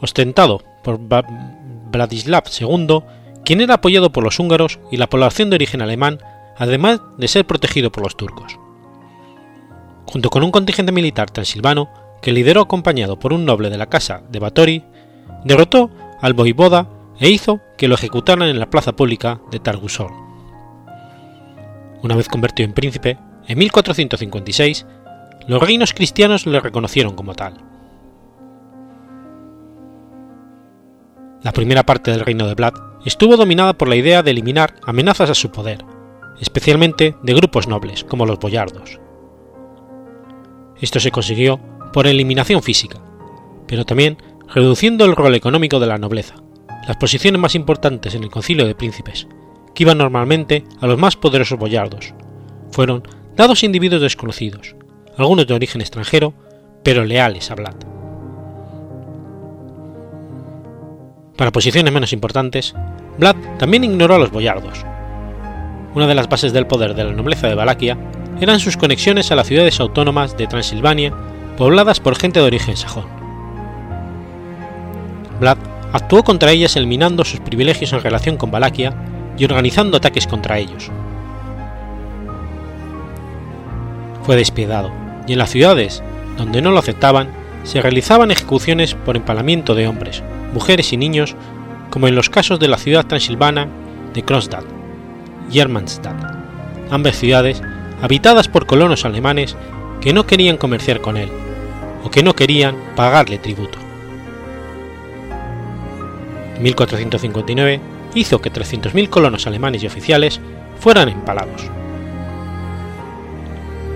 [0.00, 3.00] Ostentado por Vladislav II,
[3.44, 6.20] quien era apoyado por los húngaros y la población de origen alemán
[6.58, 8.58] además de ser protegido por los turcos.
[10.06, 11.88] Junto con un contingente militar transilvano
[12.22, 14.84] que lideró acompañado por un noble de la casa de Batory,
[15.44, 15.90] derrotó
[16.20, 16.88] al voivoda
[17.20, 20.12] e hizo que lo ejecutaran en la plaza pública de Targusor.
[22.02, 24.86] Una vez convertido en príncipe, en 1456,
[25.48, 27.54] los reinos cristianos le reconocieron como tal.
[31.42, 35.30] La primera parte del reino de Vlad estuvo dominada por la idea de eliminar amenazas
[35.30, 35.84] a su poder,
[36.40, 39.00] especialmente de grupos nobles como los boyardos.
[40.80, 41.60] Esto se consiguió
[41.92, 43.00] por eliminación física,
[43.66, 44.18] pero también
[44.48, 46.34] reduciendo el rol económico de la nobleza,
[46.86, 49.26] las posiciones más importantes en el concilio de príncipes,
[49.74, 52.14] que iban normalmente a los más poderosos boyardos,
[52.70, 53.02] fueron
[53.34, 54.76] dados a individuos desconocidos,
[55.16, 56.34] algunos de origen extranjero,
[56.82, 57.74] pero leales a Vlad.
[61.36, 62.74] Para posiciones menos importantes,
[63.18, 64.84] Vlad también ignoró a los boyardos,
[65.96, 67.96] una de las bases del poder de la nobleza de Valaquia
[68.38, 71.14] eran sus conexiones a las ciudades autónomas de Transilvania
[71.56, 73.06] pobladas por gente de origen sajón.
[75.40, 75.56] Vlad
[75.94, 78.94] actuó contra ellas eliminando sus privilegios en relación con Valaquia
[79.38, 80.90] y organizando ataques contra ellos.
[84.22, 84.92] Fue despiadado,
[85.26, 86.02] y en las ciudades
[86.36, 87.30] donde no lo aceptaban
[87.62, 91.36] se realizaban ejecuciones por empalamiento de hombres, mujeres y niños,
[91.88, 93.66] como en los casos de la ciudad transilvana
[94.12, 94.75] de Kronstadt,
[95.50, 97.62] y ambas ciudades
[98.02, 99.56] habitadas por colonos alemanes
[100.00, 101.28] que no querían comerciar con él,
[102.04, 103.78] o que no querían pagarle tributo.
[106.56, 107.80] En 1459
[108.14, 110.40] hizo que 300.000 colonos alemanes y oficiales
[110.78, 111.62] fueran empalados.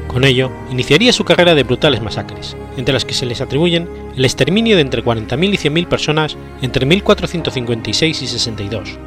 [0.08, 4.24] Con ello, iniciaría su carrera de brutales masacres, entre las que se les atribuyen el
[4.24, 8.98] exterminio de entre 40.000 y 100.000 personas entre 1456 y 62,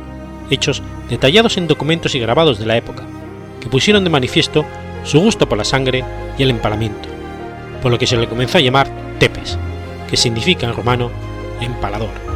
[0.54, 3.04] hechos detallados en documentos y grabados de la época,
[3.60, 4.66] que pusieron de manifiesto
[5.04, 6.04] su gusto por la sangre
[6.38, 7.10] y el empalamiento,
[7.82, 8.88] por lo que se le comenzó a llamar
[9.20, 9.58] tepes,
[10.10, 11.12] que significa en romano
[11.60, 12.34] empalador.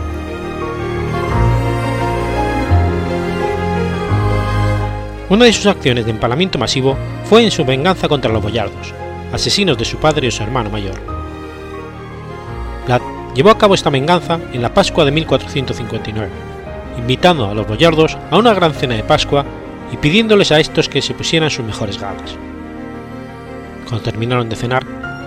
[5.29, 8.93] Una de sus acciones de empalamiento masivo fue en su venganza contra los boyardos,
[9.33, 10.95] asesinos de su padre y su hermano mayor.
[12.85, 13.01] Vlad
[13.35, 16.29] llevó a cabo esta venganza en la Pascua de 1459,
[16.97, 19.45] invitando a los boyardos a una gran cena de Pascua
[19.91, 22.35] y pidiéndoles a estos que se pusieran sus mejores galas.
[23.87, 24.85] Cuando terminaron de cenar,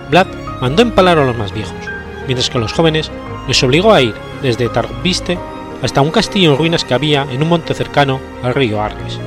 [0.09, 0.27] Vlad
[0.61, 1.73] mandó empalar a los más viejos,
[2.27, 3.11] mientras que a los jóvenes
[3.47, 5.37] les obligó a ir desde Tarbiste
[5.81, 9.19] hasta un castillo en ruinas que había en un monte cercano al río Arles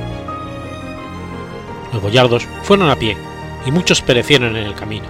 [1.95, 3.17] los boyardos fueron a pie
[3.65, 5.05] y muchos perecieron en el camino,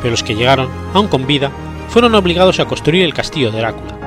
[0.00, 1.52] pero los que llegaron, aún con vida,
[1.88, 3.98] fueron obligados a construir el castillo de Herácula,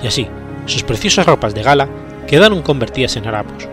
[0.00, 0.28] y así
[0.66, 1.88] sus preciosas ropas de gala
[2.26, 3.68] quedaron convertidas en harapos,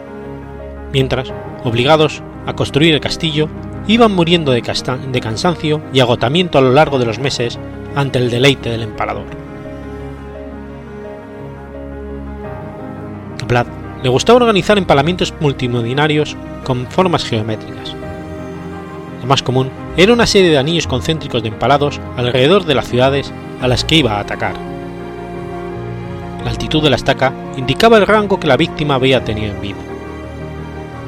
[0.91, 1.31] mientras,
[1.63, 3.47] obligados a construir el castillo,
[3.87, 7.59] iban muriendo de, cansancio y agotamiento a lo largo de los meses
[7.95, 9.25] ante el deleite del empalador.
[13.47, 13.67] Vlad
[14.03, 17.95] le gustaba organizar empalamientos multimodinarios con formas geométricas.
[19.21, 23.31] Lo más común era una serie de anillos concéntricos de empalados alrededor de las ciudades
[23.61, 24.70] a las que iba a atacar.
[26.43, 29.77] La altitud de la estaca indicaba el rango que la víctima había tenido en vida.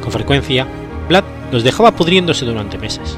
[0.01, 0.67] Con frecuencia,
[1.07, 3.17] Vlad los dejaba pudriéndose durante meses.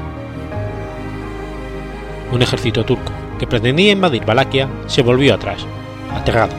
[2.32, 5.66] Un ejército turco que pretendía invadir Valaquia se volvió atrás,
[6.12, 6.54] aterrado,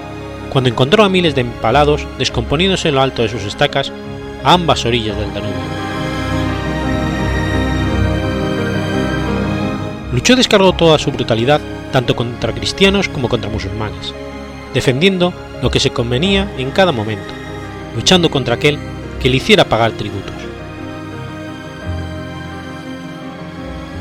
[0.51, 3.91] cuando encontró a miles de empalados descomponiéndose en lo alto de sus estacas
[4.43, 5.87] a ambas orillas del Danubio.
[10.13, 14.13] Luchó descargó toda su brutalidad tanto contra cristianos como contra musulmanes,
[14.73, 17.33] defendiendo lo que se convenía en cada momento,
[17.95, 18.77] luchando contra aquel
[19.21, 20.35] que le hiciera pagar tributos.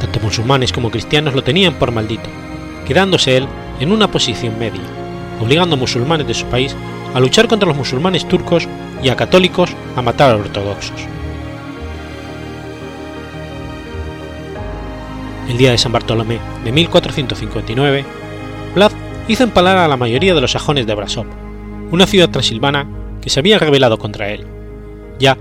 [0.01, 2.29] Tanto musulmanes como cristianos lo tenían por maldito,
[2.87, 3.49] quedándose él
[3.81, 4.83] en una posición media,
[5.41, 6.77] obligando a musulmanes de su país
[7.15, 8.69] a luchar contra los musulmanes turcos
[9.03, 11.01] y a católicos a matar a ortodoxos.
[15.49, 18.26] El día de San Bartolomé de 1459, Vlad
[19.29, 21.27] hizo empalar a la mayoría de los sajones de Brasov,
[21.91, 22.89] una ciudad transilvana
[23.21, 24.47] que se había rebelado contra él,
[25.19, 25.37] ya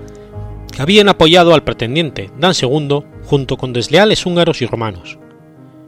[0.72, 5.18] que habían apoyado al pretendiente Dan II junto con desleales húngaros y romanos,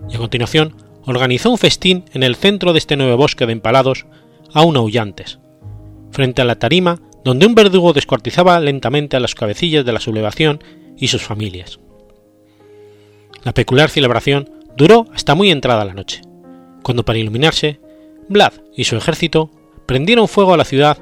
[0.08, 4.06] y a continuación organizó un festín en el centro de este nuevo bosque de empalados
[4.52, 5.38] aún aullantes,
[6.10, 10.62] frente a la tarima donde un verdugo descuartizaba lentamente a las cabecillas de la sublevación
[10.96, 11.80] y sus familias.
[13.44, 16.22] La peculiar celebración duró hasta muy entrada la noche,
[16.82, 17.80] cuando para iluminarse,
[18.28, 19.50] Vlad y su ejército
[19.86, 20.98] prendieron fuego a la ciudad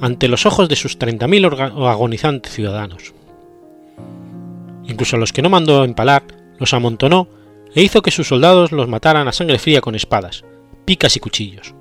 [0.00, 3.12] ante los ojos de sus 30.000 agonizantes ciudadanos.
[4.86, 6.24] Incluso a los que no mandó empalar,
[6.58, 7.28] los amontonó
[7.74, 10.44] e hizo que sus soldados los mataran a sangre fría con espadas,
[10.84, 11.74] picas y cuchillos.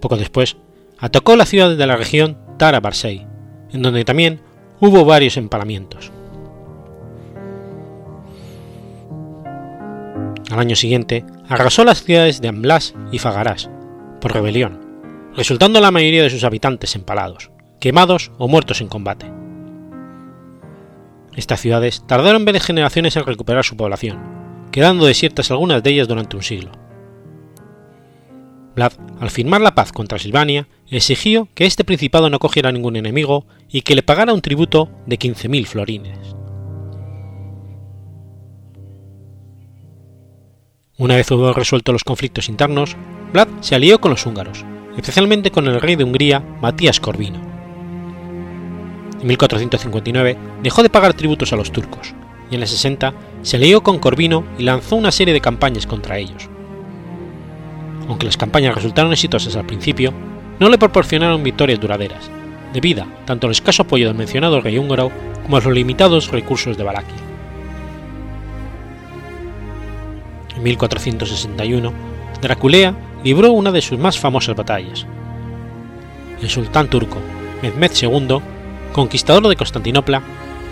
[0.00, 0.56] Poco después,
[0.98, 3.26] atacó la ciudad de la región Tara Barsey,
[3.72, 4.40] en donde también
[4.80, 6.10] hubo varios empalamientos.
[10.54, 13.68] Al año siguiente, arrasó las ciudades de Amblas y Fagarás,
[14.20, 14.78] por rebelión,
[15.34, 19.26] resultando la mayoría de sus habitantes empalados, quemados o muertos en combate.
[21.34, 24.22] Estas ciudades tardaron varias generaciones en recuperar su población,
[24.70, 26.70] quedando desiertas algunas de ellas durante un siglo.
[28.76, 33.44] Vlad, al firmar la paz contra Silvania, exigió que este principado no cogiera ningún enemigo
[33.68, 36.36] y que le pagara un tributo de 15.000 florines.
[40.96, 42.96] Una vez hubo resuelto los conflictos internos,
[43.32, 44.64] Vlad se alió con los húngaros,
[44.96, 47.40] especialmente con el rey de Hungría, Matías Corvino.
[49.20, 52.14] En 1459 dejó de pagar tributos a los turcos,
[52.48, 56.18] y en el 60 se alió con Corvino y lanzó una serie de campañas contra
[56.18, 56.48] ellos.
[58.08, 60.12] Aunque las campañas resultaron exitosas al principio,
[60.60, 62.30] no le proporcionaron victorias duraderas,
[62.72, 65.10] debido tanto al escaso apoyo del mencionado rey húngaro
[65.42, 67.23] como a los limitados recursos de Valaquia.
[70.56, 71.92] En 1461,
[72.40, 72.94] Draculea
[73.24, 75.06] libró una de sus más famosas batallas.
[76.40, 77.18] El sultán turco,
[77.62, 78.38] Mehmed II,
[78.92, 80.22] conquistador de Constantinopla,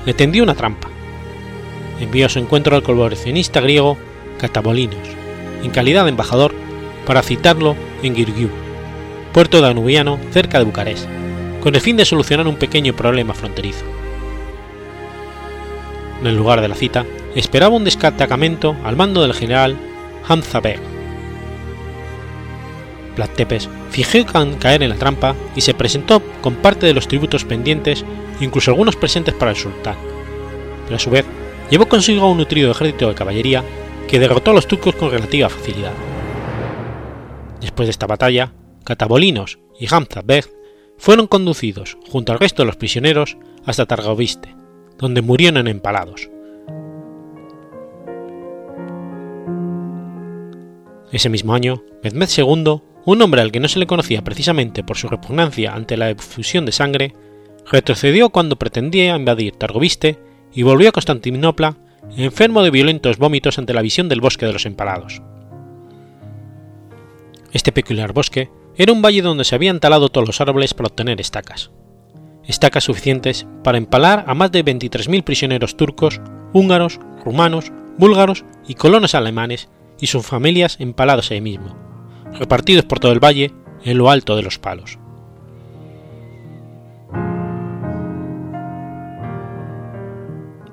[0.05, 0.89] le tendió una trampa.
[2.01, 3.97] Envió a su encuentro al colaboracionista griego
[4.39, 5.09] Catabolinos,
[5.63, 6.53] en calidad de embajador,
[7.07, 8.49] para citarlo en Girgiu,
[9.33, 11.07] puerto danubiano cerca de Bucarest,
[11.61, 13.85] con el fin de solucionar un pequeño problema fronterizo.
[16.21, 17.05] En el lugar de la cita,
[17.35, 19.77] esperaba un destacamento al mando del general
[20.29, 20.81] Hamza Beg.
[23.37, 24.25] Tepes fingió
[24.59, 28.05] caer en la trampa y se presentó con parte de los tributos pendientes
[28.41, 29.97] incluso algunos presentes para el sultán,
[30.85, 31.25] pero a su vez
[31.71, 33.63] llevó consigo un nutrido ejército de caballería
[34.09, 35.93] que derrotó a los turcos con relativa facilidad.
[37.61, 38.53] Después de esta batalla,
[38.85, 40.45] Catabolinos y Hamza Beg
[40.99, 44.55] fueron conducidos, junto al resto de los prisioneros, hasta Targoviste,
[44.99, 46.29] donde murieron empalados.
[51.13, 54.97] Ese mismo año, Mehmed II, un hombre al que no se le conocía precisamente por
[54.97, 57.13] su repugnancia ante la efusión de sangre,
[57.71, 60.19] retrocedió cuando pretendía invadir Targoviste
[60.55, 61.77] y volvió a Constantinopla
[62.17, 65.23] enfermo de violentos vómitos ante la visión del bosque de los empalados.
[67.53, 71.21] Este peculiar bosque era un valle donde se habían talado todos los árboles para obtener
[71.21, 71.71] estacas.
[72.45, 76.21] Estacas suficientes para empalar a más de 23.000 prisioneros turcos,
[76.53, 79.69] húngaros, rumanos, búlgaros y colonos alemanes
[80.03, 81.77] y sus familias empalados ahí mismo,
[82.33, 83.53] repartidos por todo el valle
[83.85, 84.99] en lo alto de los palos.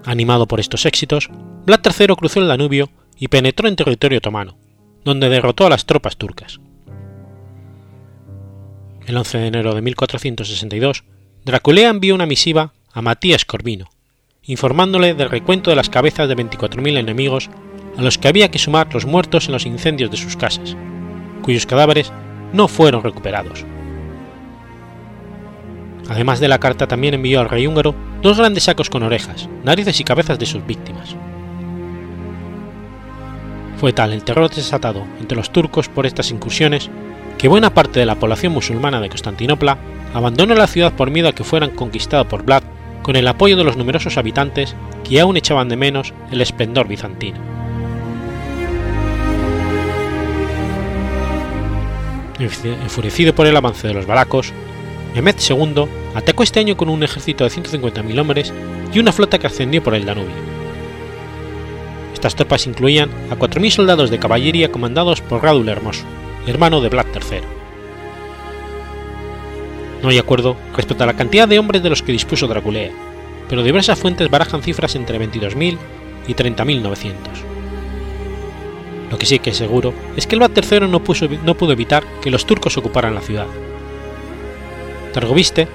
[0.03, 1.29] Animado por estos éxitos,
[1.67, 4.57] Vlad III cruzó el Danubio y penetró en territorio otomano,
[5.05, 6.59] donde derrotó a las tropas turcas.
[9.05, 11.03] El 11 de enero de 1462,
[11.45, 13.91] Draculea envió una misiva a Matías Corvino,
[14.41, 17.51] informándole del recuento de las cabezas de 24.000 enemigos
[17.99, 20.77] a los que había que sumar los muertos en los incendios de sus casas,
[21.41, 22.13] cuyos cadáveres
[22.53, 23.65] no fueron recuperados.
[26.09, 29.99] Además de la carta también envió al rey húngaro dos grandes sacos con orejas, narices
[29.99, 31.17] y cabezas de sus víctimas.
[33.77, 36.89] Fue tal el terror desatado entre los turcos por estas incursiones
[37.37, 39.77] que buena parte de la población musulmana de Constantinopla
[40.13, 42.63] abandonó la ciudad por miedo a que fueran conquistados por Vlad
[43.03, 44.73] con el apoyo de los numerosos habitantes
[45.03, 47.59] que aún echaban de menos el esplendor bizantino.
[52.39, 54.53] Enfurecido por el avance de los balacos,
[55.13, 55.85] Mehmed II
[56.15, 58.53] atacó este año con un ejército de 150.000 hombres
[58.93, 60.59] y una flota que ascendió por el Danubio.
[62.13, 66.03] Estas tropas incluían a 4.000 soldados de caballería comandados por Radul Hermoso,
[66.47, 67.41] hermano de Vlad III.
[70.01, 72.91] No hay acuerdo respecto a la cantidad de hombres de los que dispuso Draculea,
[73.49, 75.77] pero diversas fuentes barajan cifras entre 22.000
[76.27, 77.13] y 30.900.
[79.09, 81.01] Lo que sí que es seguro es que el Vlad III no,
[81.43, 83.47] no pudo evitar que los turcos ocuparan la ciudad.
[85.13, 85.67] Targoviste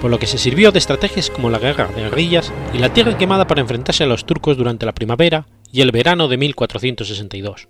[0.00, 3.16] por lo que se sirvió de estrategias como la guerra de guerrillas y la tierra
[3.16, 7.68] quemada para enfrentarse a los turcos durante la primavera y el verano de 1462,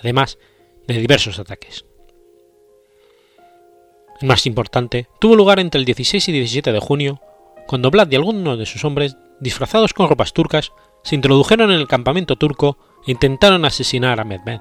[0.00, 0.38] además
[0.86, 1.84] de diversos ataques.
[4.20, 7.20] El más importante tuvo lugar entre el 16 y 17 de junio,
[7.66, 11.88] cuando Vlad y algunos de sus hombres, disfrazados con ropas turcas, se introdujeron en el
[11.88, 12.76] campamento turco
[13.06, 14.60] intentaron asesinar a Mehmed.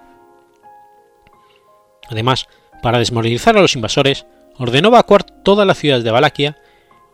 [2.09, 2.47] Además,
[2.81, 4.25] para desmoralizar a los invasores,
[4.57, 6.57] ordenó evacuar todas las ciudades de Valaquia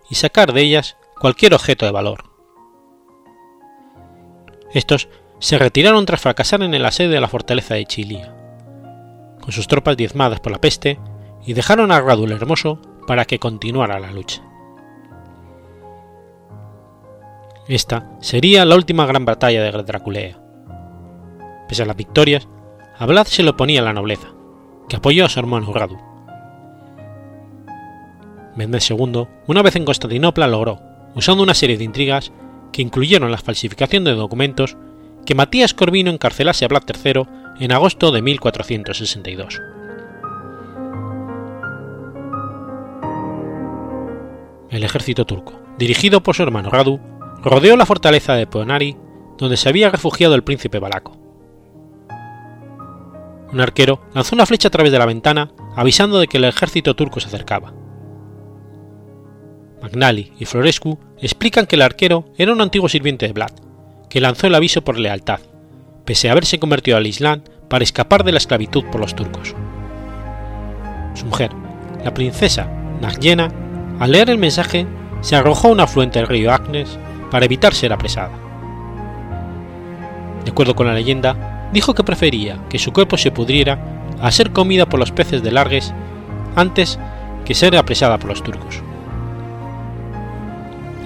[0.10, 2.24] y sacar de ellas cualquier objeto de valor.
[4.74, 5.10] Estos
[5.40, 8.34] se retiraron tras fracasar en el asedio de la fortaleza de Chilia,
[9.42, 11.00] con sus tropas diezmadas por la peste,
[11.46, 14.42] y dejaron a Radul Hermoso para que continuara la lucha.
[17.68, 20.45] Esta sería la última gran batalla de Draculea.
[21.68, 22.48] Pese a las victorias,
[22.98, 24.30] a Vlad se le oponía la nobleza,
[24.88, 25.98] que apoyó a su hermano Radu.
[28.56, 30.80] Mehmed II, una vez en Constantinopla, logró,
[31.16, 32.32] usando una serie de intrigas
[32.72, 34.78] que incluyeron la falsificación de documentos,
[35.26, 37.28] que Matías Corvino encarcelase a Vlad III
[37.60, 39.62] en agosto de 1462.
[44.70, 47.00] El ejército turco, dirigido por su hermano Radu,
[47.42, 48.98] rodeó la fortaleza de Poenari,
[49.38, 51.25] donde se había refugiado el príncipe Balaco.
[53.56, 56.94] Un arquero lanzó una flecha a través de la ventana, avisando de que el ejército
[56.94, 57.74] turco se acercaba.
[59.82, 63.54] Magnali y Florescu explican que el arquero era un antiguo sirviente de Vlad,
[64.10, 65.40] que lanzó el aviso por lealtad,
[66.04, 69.56] pese a haberse convertido al Islam para escapar de la esclavitud por los turcos.
[71.14, 71.52] Su mujer,
[72.04, 72.66] la princesa
[73.00, 73.54] Nagyena,
[74.00, 74.86] al leer el mensaje,
[75.22, 77.00] se arrojó a un afluente del río Agnes
[77.32, 78.38] para evitar ser apresada.
[80.44, 83.80] De acuerdo con la leyenda, dijo que prefería que su cuerpo se pudriera
[84.22, 85.94] a ser comida por los peces de Largues
[86.56, 87.00] antes
[87.46, 88.82] que ser apresada por los turcos.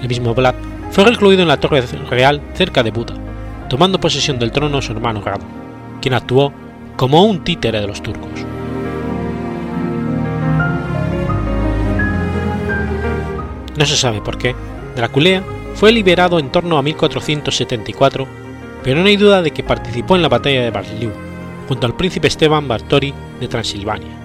[0.00, 0.54] El mismo Vlad
[0.90, 3.14] fue recluido en la torre real cerca de Buda,
[3.68, 5.44] tomando posesión del trono su hermano Grado,
[6.00, 6.52] quien actuó
[6.96, 8.30] como un títere de los turcos.
[13.76, 14.54] No se sabe por qué,
[14.96, 15.42] Draculea
[15.74, 18.26] fue liberado en torno a 1474,
[18.82, 21.12] pero no hay duda de que participó en la batalla de Barliu,
[21.68, 24.20] junto al príncipe Esteban Bartori de Transilvania.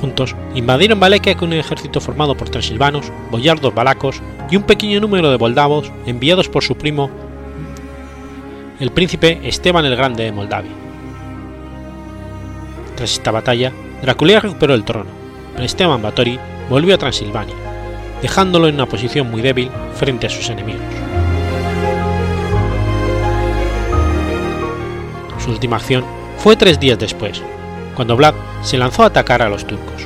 [0.00, 5.30] Juntos invadieron Valekia con un ejército formado por transilvanos, boyardos valacos y un pequeño número
[5.30, 7.10] de moldavos enviados por su primo
[8.78, 10.72] el príncipe Esteban el Grande de Moldavia.
[12.94, 15.10] Tras esta batalla, Draculea recuperó el trono,
[15.52, 16.38] pero Esteban Báthory
[16.68, 17.54] volvió a Transilvania,
[18.20, 21.05] dejándolo en una posición muy débil frente a sus enemigos.
[25.46, 26.04] Su última acción
[26.38, 27.40] fue tres días después,
[27.94, 30.04] cuando Vlad se lanzó a atacar a los turcos.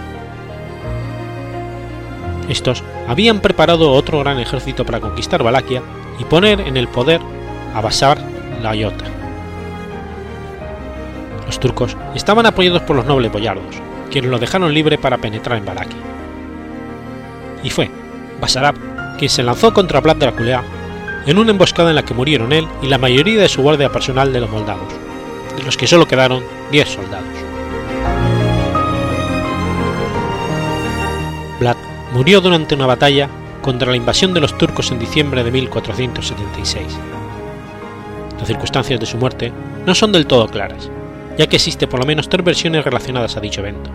[2.50, 5.80] Estos habían preparado otro gran ejército para conquistar Valaquia
[6.18, 7.22] y poner en el poder
[7.74, 8.18] a Basar
[8.60, 9.06] la Iota.
[11.46, 13.76] Los turcos estaban apoyados por los nobles boyardos,
[14.10, 16.00] quienes lo dejaron libre para penetrar en Valaquia.
[17.62, 17.90] Y fue
[18.42, 18.74] Basarab
[19.16, 20.62] quien se lanzó contra Vlad Draculea
[21.26, 24.34] en una emboscada en la que murieron él y la mayoría de su guardia personal
[24.34, 24.92] de los moldavos,
[25.56, 27.26] de los que solo quedaron 10 soldados.
[31.58, 31.76] Vlad
[32.14, 33.28] murió durante una batalla
[33.62, 36.86] contra la invasión de los turcos en diciembre de 1476.
[38.38, 39.52] Las circunstancias de su muerte
[39.84, 40.90] no son del todo claras,
[41.36, 43.90] ya que existe por lo menos tres versiones relacionadas a dicho evento.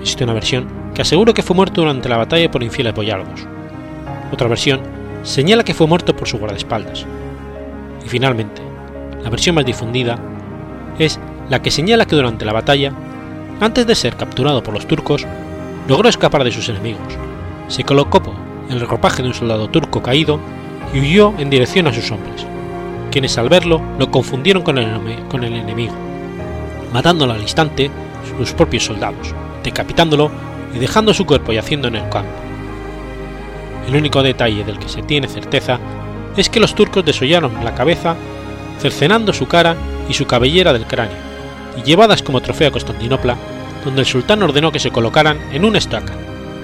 [0.00, 3.46] Existe una versión que asegura que fue muerto durante la batalla por infieles boyardos.
[4.32, 4.80] Otra versión
[5.22, 7.04] señala que fue muerto por su guardaespaldas.
[8.04, 8.62] Y finalmente,
[9.22, 10.18] la versión más difundida
[10.98, 11.18] es
[11.48, 12.92] la que señala que durante la batalla,
[13.60, 15.26] antes de ser capturado por los turcos,
[15.88, 17.14] logró escapar de sus enemigos,
[17.68, 18.22] se colocó
[18.68, 20.40] en el ropaje de un soldado turco caído
[20.94, 22.46] y huyó en dirección a sus hombres,
[23.10, 24.88] quienes al verlo lo confundieron con el,
[25.28, 25.94] con el enemigo,
[26.92, 27.90] matándolo al instante
[28.38, 30.30] sus propios soldados, decapitándolo
[30.74, 32.30] y dejando su cuerpo yaciendo en el campo.
[33.88, 35.78] El único detalle del que se tiene certeza
[36.36, 38.16] es que los turcos desollaron la cabeza,
[38.80, 39.76] cercenando su cara
[40.08, 41.16] y su cabellera del cráneo,
[41.76, 43.36] y llevadas como trofeo a Constantinopla,
[43.84, 46.14] donde el sultán ordenó que se colocaran en una estaca,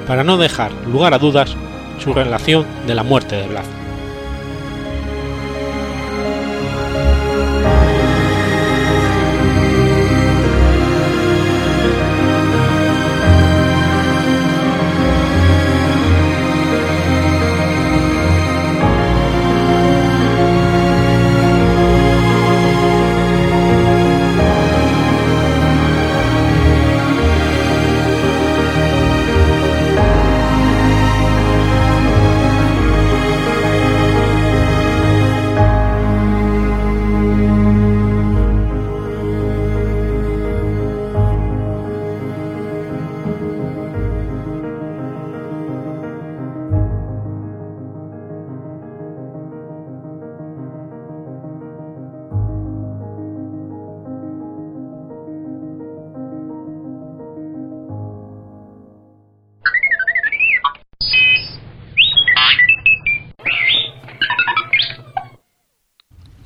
[0.07, 1.57] para no dejar lugar a dudas
[2.03, 3.86] su relación de la muerte de Vlad.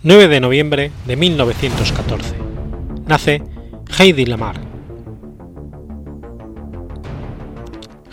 [0.03, 2.35] 9 de noviembre de 1914.
[3.07, 3.43] Nace
[3.99, 4.59] Heidi Lamar.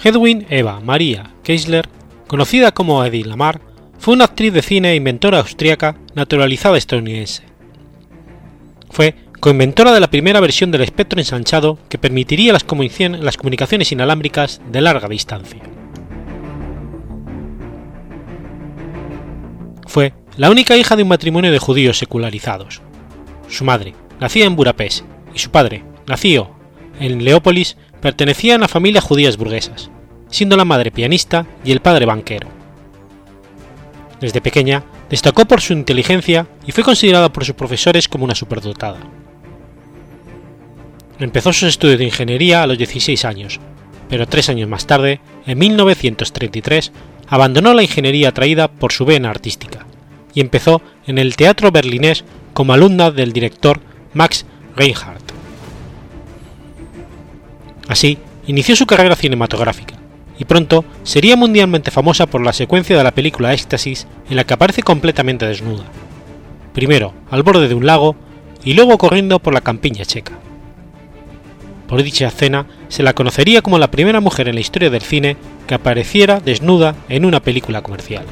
[0.04, 1.88] Hedwig Eva Maria Keisler,
[2.28, 3.62] conocida como Heidi Lamar,
[4.00, 7.44] fue una actriz de cine e inventora austríaca naturalizada estadounidense.
[8.90, 14.82] Fue coinventora de la primera versión del espectro ensanchado que permitiría las comunicaciones inalámbricas de
[14.82, 15.64] larga distancia.
[19.86, 22.82] Fue la única hija de un matrimonio de judíos secularizados.
[23.50, 26.52] Su madre, nacida en Budapest, y su padre, nacido
[27.00, 29.90] en Leópolis, pertenecían a familias judías burguesas,
[30.30, 32.48] siendo la madre pianista y el padre banquero.
[34.22, 39.00] Desde pequeña destacó por su inteligencia y fue considerada por sus profesores como una superdotada.
[41.20, 43.60] Empezó sus estudios de ingeniería a los 16 años,
[44.08, 46.92] pero tres años más tarde, en 1933,
[47.28, 49.87] abandonó la ingeniería atraída por su vena artística
[50.34, 52.24] y empezó en el teatro berlinés
[52.54, 53.80] como alumna del director
[54.14, 55.32] Max Reinhardt.
[57.88, 59.96] Así, inició su carrera cinematográfica,
[60.40, 64.54] y pronto sería mundialmente famosa por la secuencia de la película Éxtasis en la que
[64.54, 65.86] aparece completamente desnuda,
[66.74, 68.16] primero al borde de un lago
[68.64, 70.34] y luego corriendo por la campiña checa.
[71.88, 75.38] Por dicha escena se la conocería como la primera mujer en la historia del cine
[75.68, 78.26] que apareciera desnuda en una película comercial.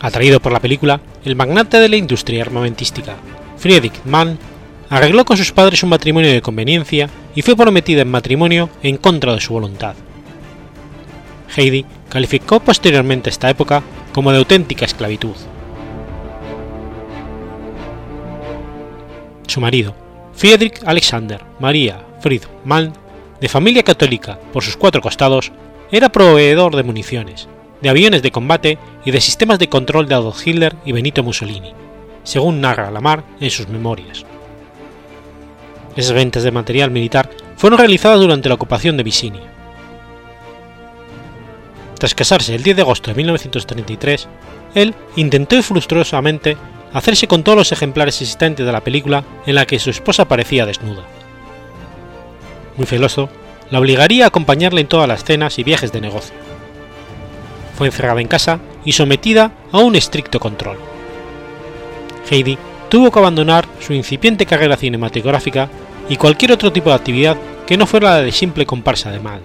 [0.00, 3.16] Atraído por la película, el magnate de la industria armamentística,
[3.56, 4.38] Friedrich Mann,
[4.88, 9.34] arregló con sus padres un matrimonio de conveniencia y fue prometida en matrimonio en contra
[9.34, 9.94] de su voluntad.
[11.56, 13.82] Heidi calificó posteriormente esta época
[14.12, 15.34] como de auténtica esclavitud.
[19.46, 19.94] Su marido,
[20.34, 22.92] Friedrich Alexander Maria Fried Mann,
[23.40, 25.52] de familia católica por sus cuatro costados,
[25.90, 27.48] era proveedor de municiones,
[27.80, 31.72] de aviones de combate y de sistemas de control de Adolf Hitler y Benito Mussolini,
[32.24, 34.24] según narra Lamar en sus memorias.
[35.96, 39.42] Esas ventas de material militar fueron realizadas durante la ocupación de Visinia.
[41.98, 44.28] Tras casarse el 10 de agosto de 1933,
[44.74, 46.56] él intentó infructuosamente
[46.92, 50.66] hacerse con todos los ejemplares existentes de la película en la que su esposa aparecía
[50.66, 51.02] desnuda.
[52.76, 53.28] Muy celoso,
[53.70, 56.47] la obligaría a acompañarle en todas las cenas y viajes de negocio.
[57.78, 60.76] Fue encerrada en casa y sometida a un estricto control.
[62.28, 62.58] Heidi
[62.88, 65.68] tuvo que abandonar su incipiente carrera cinematográfica
[66.08, 67.36] y cualquier otro tipo de actividad
[67.68, 69.40] que no fuera la de simple comparsa de mal.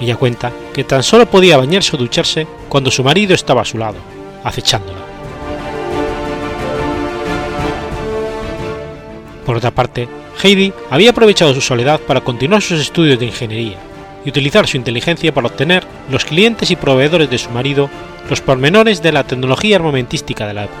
[0.00, 3.76] Ella cuenta que tan solo podía bañarse o ducharse cuando su marido estaba a su
[3.76, 3.98] lado,
[4.44, 5.00] acechándola.
[9.44, 10.08] Por otra parte,
[10.40, 13.78] Heidi había aprovechado su soledad para continuar sus estudios de ingeniería
[14.24, 17.90] y utilizar su inteligencia para obtener los clientes y proveedores de su marido
[18.28, 20.80] los pormenores de la tecnología armamentística de la época.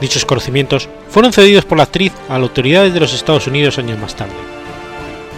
[0.00, 3.98] Dichos conocimientos fueron cedidos por la actriz a las autoridades de los Estados Unidos años
[3.98, 4.32] más tarde.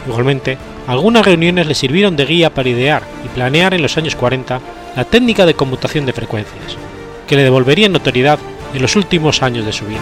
[0.06, 4.60] Igualmente, algunas reuniones le sirvieron de guía para idear y planear en los años 40
[4.96, 6.76] la técnica de conmutación de frecuencias,
[7.26, 8.38] que le devolvería notoriedad
[8.74, 10.00] en los últimos años de su vida.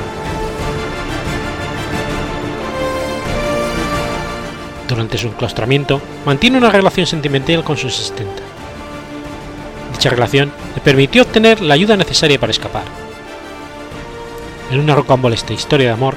[4.98, 8.42] Durante su enclaustramiento, mantiene una relación sentimental con su asistente.
[9.92, 12.82] Dicha relación le permitió obtener la ayuda necesaria para escapar,
[14.72, 16.16] en una rocambolesca historia de amor,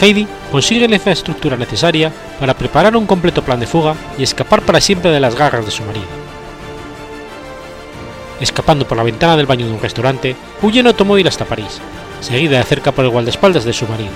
[0.00, 2.10] Heidi consigue la infraestructura necesaria
[2.40, 5.70] para preparar un completo plan de fuga y escapar para siempre de las garras de
[5.70, 6.06] su marido.
[8.40, 11.82] Escapando por la ventana del baño de un restaurante, huye en automóvil hasta París,
[12.22, 14.10] seguida de cerca por el guardaespaldas de su marido.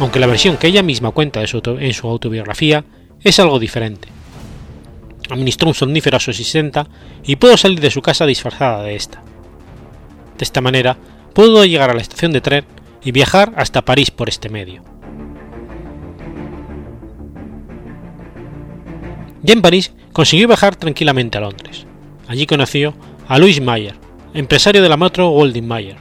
[0.00, 2.84] Aunque la versión que ella misma cuenta en su autobiografía
[3.22, 4.08] es algo diferente.
[5.28, 6.88] Administró un somnífero a su asistenta
[7.22, 9.22] y pudo salir de su casa disfrazada de esta.
[10.38, 10.96] De esta manera,
[11.34, 12.64] pudo llegar a la estación de tren
[13.04, 14.82] y viajar hasta París por este medio.
[19.42, 21.86] Ya en París consiguió viajar tranquilamente a Londres.
[22.26, 22.94] Allí conoció
[23.28, 23.96] a Louis Mayer,
[24.32, 25.96] empresario de la metro Golding Mayer.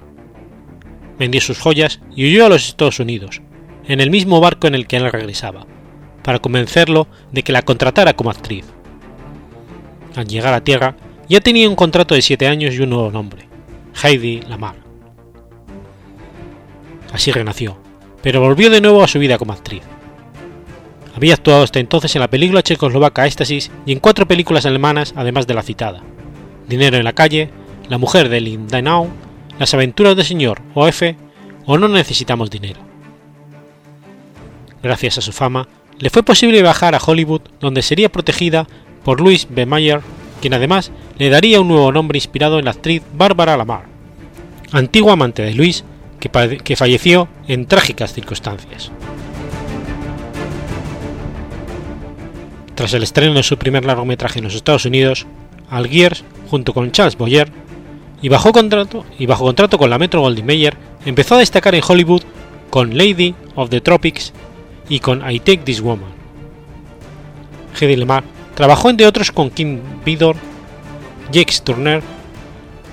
[1.18, 3.41] Vendió sus joyas y huyó a los Estados Unidos,
[3.90, 5.66] en el mismo barco en el que él regresaba,
[6.24, 8.64] para convencerlo de que la contratara como actriz.
[10.16, 10.96] Al llegar a tierra,
[11.28, 13.50] ya tenía un contrato de siete años y un nuevo nombre,
[14.02, 14.76] Heidi Lamar.
[17.12, 17.80] Así renació,
[18.22, 19.82] pero volvió de nuevo a su vida como actriz.
[21.16, 25.48] Había actuado hasta entonces en la película checoslovaca Éxtasis y en cuatro películas alemanas además
[25.48, 26.04] de la citada,
[26.68, 27.50] Dinero en la calle,
[27.90, 29.10] La mujer de Lindenau,
[29.58, 31.02] Las aventuras del señor OF
[31.66, 32.89] o No necesitamos dinero.
[34.82, 35.68] Gracias a su fama,
[35.98, 38.68] le fue posible viajar a Hollywood donde sería protegida
[39.04, 39.66] por Louis B.
[39.66, 40.02] Mayer,
[40.42, 43.84] quien además le daría un nuevo nombre inspirado en la actriz Barbara Lamar,
[44.72, 45.84] antigua amante de Louis
[46.20, 48.92] que, falleció en trágicas circunstancias.
[52.76, 55.26] Tras el estreno de su primer largometraje en los Estados Unidos,
[55.70, 57.52] Alguiers, junto con Charles Boyer,
[58.22, 61.84] y bajo contrato, y bajo contrato con la Metro Goldwyn Mayer, empezó a destacar en
[61.86, 62.24] Hollywood
[62.70, 64.34] con Lady of the Tropics
[64.90, 66.20] y con I Take This Woman.
[67.80, 68.24] Lamar
[68.56, 70.36] trabajó entre otros con Kim Vidor,
[71.32, 72.02] Jake Turner,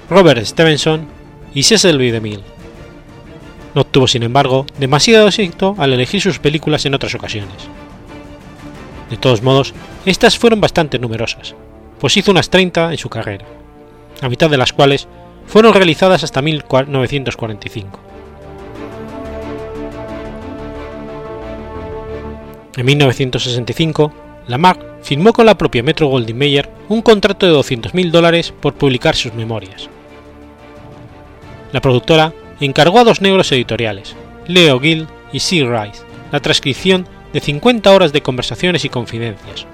[0.09, 1.09] Robert Stevenson
[1.53, 2.13] y Cecil B.
[2.13, 2.45] DeMille.
[3.75, 7.69] No obtuvo, sin embargo, demasiado éxito al elegir sus películas en otras ocasiones.
[9.11, 9.75] De todos modos,
[10.05, 11.55] estas fueron bastante numerosas,
[11.99, 13.45] pues hizo unas 30 en su carrera,
[14.23, 15.09] a mitad de las cuales
[15.47, 18.06] fueron realizadas hasta 1945.
[22.77, 24.13] En 1965,
[24.49, 29.17] Lamarck firmó con la propia Metro Goldwyn Mayer un contrato de 200.000 dólares por publicar
[29.17, 29.89] sus memorias.
[31.73, 34.15] La productora encargó a dos negros editoriales,
[34.47, 35.65] Leo Gill y C.
[35.65, 39.67] Rice, la transcripción de 50 horas de conversaciones y confidencias,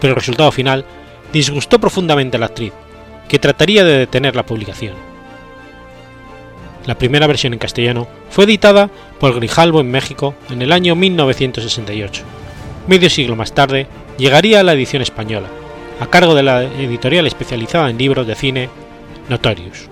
[0.00, 0.84] pero el resultado final
[1.32, 2.72] disgustó profundamente a la actriz,
[3.28, 4.94] que trataría de detener la publicación.
[6.86, 8.90] La primera versión en castellano fue editada
[9.20, 12.24] por Grijalbo en México en el año 1968.
[12.88, 13.86] Medio siglo más tarde
[14.16, 15.48] llegaría a la edición española,
[16.00, 18.70] a cargo de la editorial especializada en libros de cine
[19.28, 19.90] Notorious.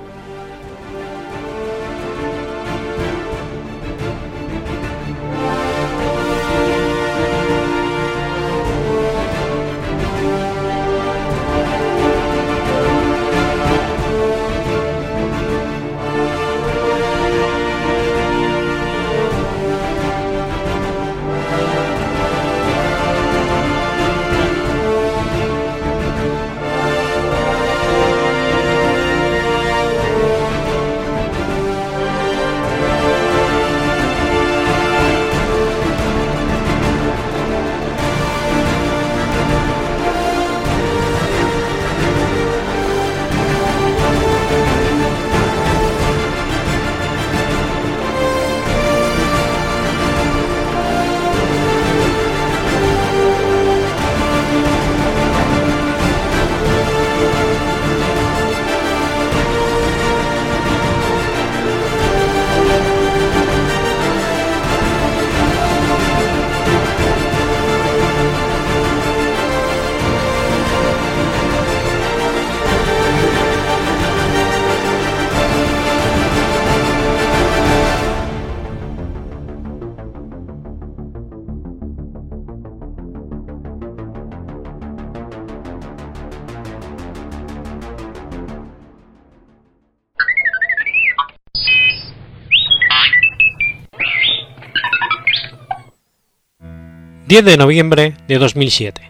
[97.27, 99.03] 10 de noviembre de 2007.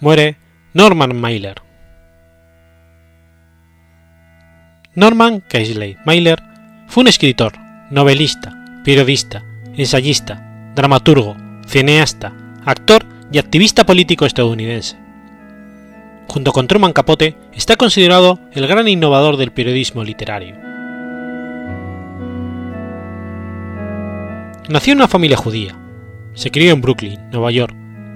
[0.00, 0.36] Muere
[0.74, 1.62] Norman Mailer.
[4.94, 6.42] Norman Kingsley Mailer
[6.86, 7.54] fue un escritor,
[7.90, 9.42] novelista, periodista,
[9.74, 11.34] ensayista, dramaturgo,
[11.66, 12.34] cineasta,
[12.66, 14.98] actor y activista político estadounidense.
[16.28, 20.56] Junto con Truman Capote, está considerado el gran innovador del periodismo literario.
[24.68, 25.74] Nació en una familia judía,
[26.34, 27.74] se crió en Brooklyn, Nueva York,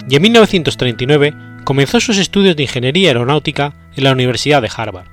[0.09, 5.07] y en 1939 comenzó sus estudios de ingeniería aeronáutica en la Universidad de Harvard.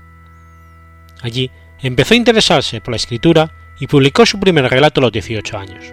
[1.22, 1.50] Allí
[1.82, 5.84] empezó a interesarse por la escritura y publicó su primer relato a los 18 años.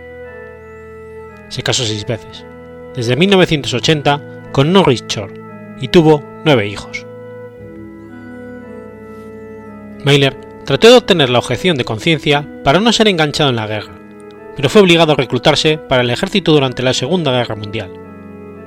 [1.49, 2.45] Se casó seis veces,
[2.95, 5.33] desde 1980 con Norris Shore,
[5.81, 7.05] y tuvo nueve hijos.
[10.03, 10.35] Mailer
[10.65, 13.99] trató de obtener la objeción de conciencia para no ser enganchado en la guerra,
[14.55, 17.91] pero fue obligado a reclutarse para el ejército durante la Segunda Guerra Mundial.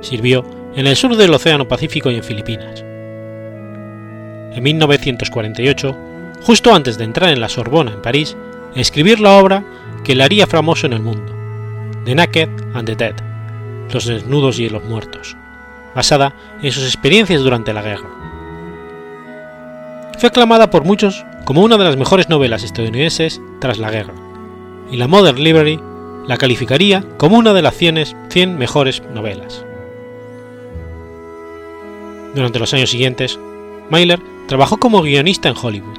[0.00, 2.82] Sirvió en el sur del Océano Pacífico y en Filipinas.
[4.54, 5.96] En 1948,
[6.42, 8.36] justo antes de entrar en la Sorbona en París,
[8.74, 9.64] escribió la obra
[10.04, 11.34] que le haría famoso en el mundo,
[12.04, 13.14] The Naked and the Dead,
[13.92, 15.36] Los desnudos y los muertos,
[15.94, 18.08] basada en sus experiencias durante la guerra.
[20.18, 24.25] Fue aclamada por muchos como una de las mejores novelas estadounidenses tras la guerra
[24.90, 25.80] y la Modern Library
[26.26, 29.64] la calificaría como una de las 100 mejores novelas.
[32.34, 33.38] Durante los años siguientes,
[33.90, 35.98] Myler trabajó como guionista en Hollywood.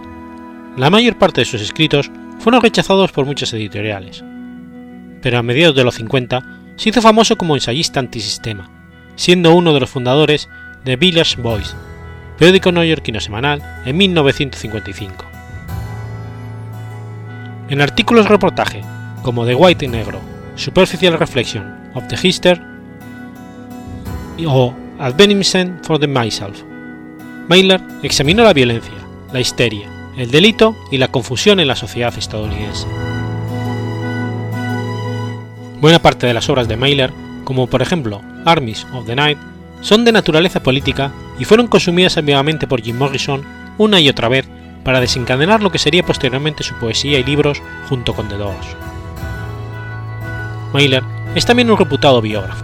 [0.77, 4.23] La mayor parte de sus escritos fueron rechazados por muchas editoriales,
[5.21, 6.43] pero a mediados de los 50
[6.75, 8.69] se hizo famoso como ensayista antisistema,
[9.15, 10.47] siendo uno de los fundadores
[10.85, 11.75] de Village Voice,
[12.37, 15.26] periódico neoyorquino semanal, en 1955.
[17.69, 18.81] En artículos reportaje
[19.23, 20.21] como The White y Negro,
[20.55, 22.61] Superficial Reflection of the History
[24.47, 26.63] o Adveniment for the Myself,
[27.49, 28.93] Mailer examinó la violencia,
[29.33, 32.87] la histeria, el delito y la confusión en la sociedad estadounidense.
[35.81, 37.11] Buena parte de las obras de Mailer,
[37.43, 39.37] como por ejemplo Armies of the Night,
[39.81, 43.43] son de naturaleza política y fueron consumidas ampliamente por Jim Morrison
[43.77, 44.47] una y otra vez
[44.87, 48.67] para desencadenar lo que sería posteriormente su poesía y libros junto con The Doors.
[50.71, 51.03] Mailer
[51.35, 52.63] es también un reputado biógrafo.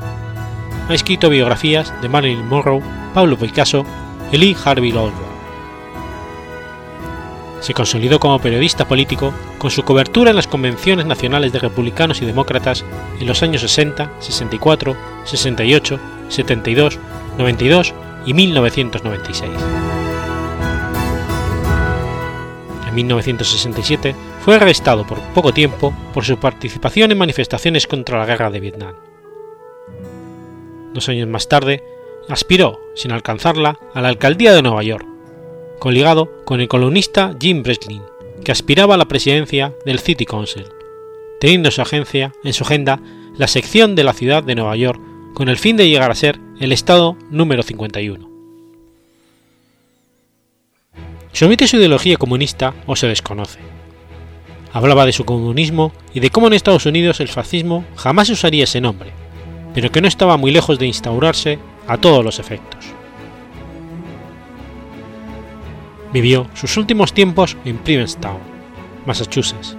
[0.88, 2.82] Ha escrito biografías de Marilyn Monroe,
[3.14, 3.86] Pablo Picasso
[4.32, 5.14] y Lee Harvey Oswald.
[7.60, 12.26] Se consolidó como periodista político con su cobertura en las convenciones nacionales de republicanos y
[12.26, 12.86] demócratas
[13.20, 14.96] en los años 60, 64,
[15.26, 16.00] 68,
[16.30, 17.00] 72,
[17.38, 17.94] 92
[18.26, 20.03] y 1996.
[22.94, 28.52] En 1967 fue arrestado por poco tiempo por su participación en manifestaciones contra la guerra
[28.52, 28.94] de Vietnam.
[30.94, 31.84] Dos años más tarde,
[32.30, 35.08] aspiró, sin alcanzarla, a la alcaldía de Nueva York,
[35.80, 38.04] coligado con el columnista Jim Breslin,
[38.44, 40.68] que aspiraba a la presidencia del City Council,
[41.40, 43.02] teniendo su agencia en su agenda
[43.36, 45.02] la sección de la ciudad de Nueva York
[45.34, 48.33] con el fin de llegar a ser el estado número 51.
[51.42, 53.60] Omite su ideología comunista o se desconoce.
[54.72, 58.80] Hablaba de su comunismo y de cómo en Estados Unidos el fascismo jamás usaría ese
[58.80, 59.12] nombre,
[59.74, 62.86] pero que no estaba muy lejos de instaurarse a todos los efectos.
[66.14, 68.38] Vivió sus últimos tiempos en Provincetown,
[69.06, 69.76] Massachusetts.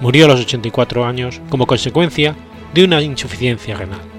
[0.00, 2.34] Murió a los 84 años como consecuencia
[2.74, 4.15] de una insuficiencia renal.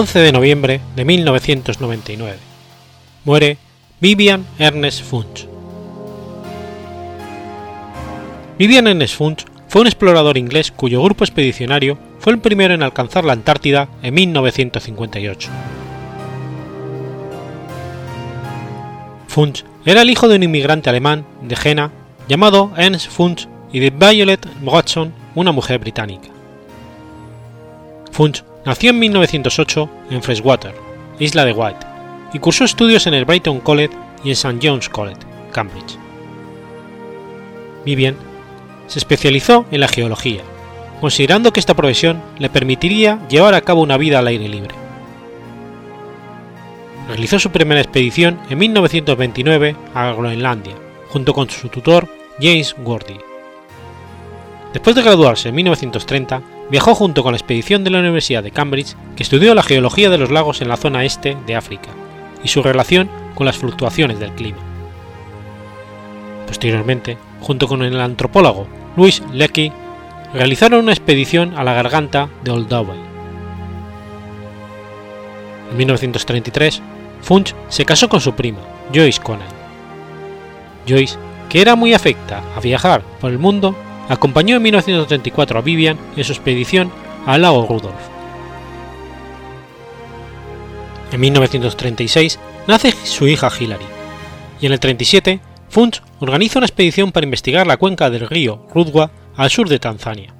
[0.00, 2.38] 11 de noviembre de 1999.
[3.26, 3.58] Muere
[4.00, 5.46] Vivian Ernest Funch.
[8.58, 13.26] Vivian Ernest Funch fue un explorador inglés cuyo grupo expedicionario fue el primero en alcanzar
[13.26, 15.50] la Antártida en 1958.
[19.28, 21.92] Funch era el hijo de un inmigrante alemán de Jena
[22.26, 26.30] llamado Ernst Funch y de Violet Watson, una mujer británica.
[28.12, 30.72] Funch Nació en 1908 en Freshwater,
[31.18, 31.84] isla de White,
[32.32, 33.92] y cursó estudios en el Brighton College
[34.22, 35.18] y en St John's College,
[35.50, 35.98] Cambridge.
[37.84, 38.14] Vivian
[38.86, 40.42] se especializó en la geología,
[41.00, 44.76] considerando que esta profesión le permitiría llevar a cabo una vida al aire libre.
[47.08, 50.76] Realizó su primera expedición en 1929 a Groenlandia,
[51.08, 52.06] junto con su tutor
[52.40, 53.18] James Worthy.
[54.72, 58.94] Después de graduarse en 1930, viajó junto con la expedición de la Universidad de Cambridge
[59.16, 61.90] que estudió la geología de los lagos en la zona este de África
[62.42, 64.58] y su relación con las fluctuaciones del clima.
[66.46, 68.66] Posteriormente, junto con el antropólogo
[68.96, 69.72] Louis Leakey,
[70.34, 72.98] realizaron una expedición a la garganta de Olduvai.
[75.70, 76.82] En 1933,
[77.22, 78.58] Funch se casó con su prima,
[78.92, 79.46] Joyce Conan.
[80.88, 81.16] Joyce,
[81.48, 83.76] que era muy afecta a viajar por el mundo,
[84.10, 86.90] acompañó en 1934 a Vivian en su expedición
[87.26, 87.94] al lago Rudolf.
[91.12, 93.84] En 1936 nace su hija Hilary,
[94.60, 99.12] y en el 37 Funch organiza una expedición para investigar la cuenca del río Rudwa
[99.36, 100.34] al sur de Tanzania.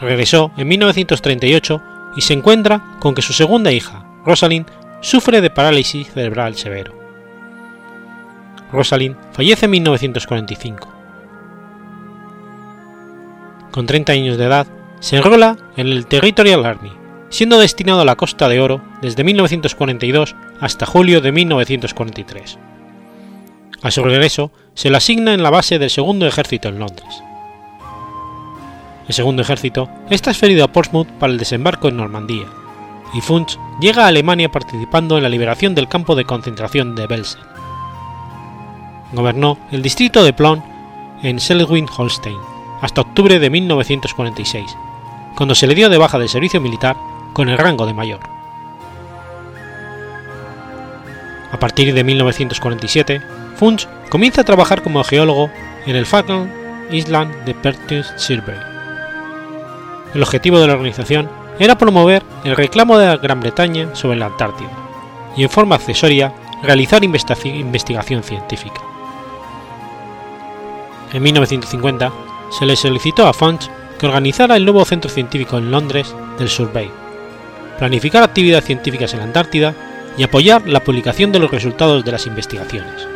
[0.00, 1.82] Regresó en 1938
[2.16, 4.66] y se encuentra con que su segunda hija, Rosalind,
[5.00, 6.94] sufre de parálisis cerebral severo.
[8.70, 10.95] Rosalind fallece en 1945
[13.76, 14.66] con 30 años de edad,
[15.00, 16.90] se enrola en el Territorial Army,
[17.28, 22.58] siendo destinado a la Costa de Oro desde 1942 hasta julio de 1943.
[23.82, 27.22] A su regreso, se le asigna en la base del Segundo Ejército en Londres.
[29.08, 32.46] El Segundo Ejército es transferido a Portsmouth para el desembarco en Normandía,
[33.12, 37.42] y Funch llega a Alemania participando en la liberación del campo de concentración de Belsen.
[39.12, 40.62] Gobernó el distrito de Plön
[41.22, 44.76] en Schleswig-Holstein hasta octubre de 1946,
[45.34, 46.96] cuando se le dio de baja del servicio militar
[47.32, 48.20] con el rango de mayor.
[51.52, 53.22] A partir de 1947,
[53.56, 55.50] Funch comienza a trabajar como geólogo
[55.86, 56.50] en el Falkland
[56.90, 58.56] Island de Pertus Survey.
[60.14, 64.26] El objetivo de la organización era promover el reclamo de la Gran Bretaña sobre la
[64.26, 64.70] Antártida
[65.36, 68.80] y en forma accesoria realizar investigación científica.
[71.12, 72.12] En 1950
[72.50, 73.68] se le solicitó a Funch
[73.98, 76.90] que organizara el nuevo centro científico en Londres del Survey,
[77.78, 79.74] planificar actividades científicas en la Antártida
[80.18, 83.06] y apoyar la publicación de los resultados de las investigaciones.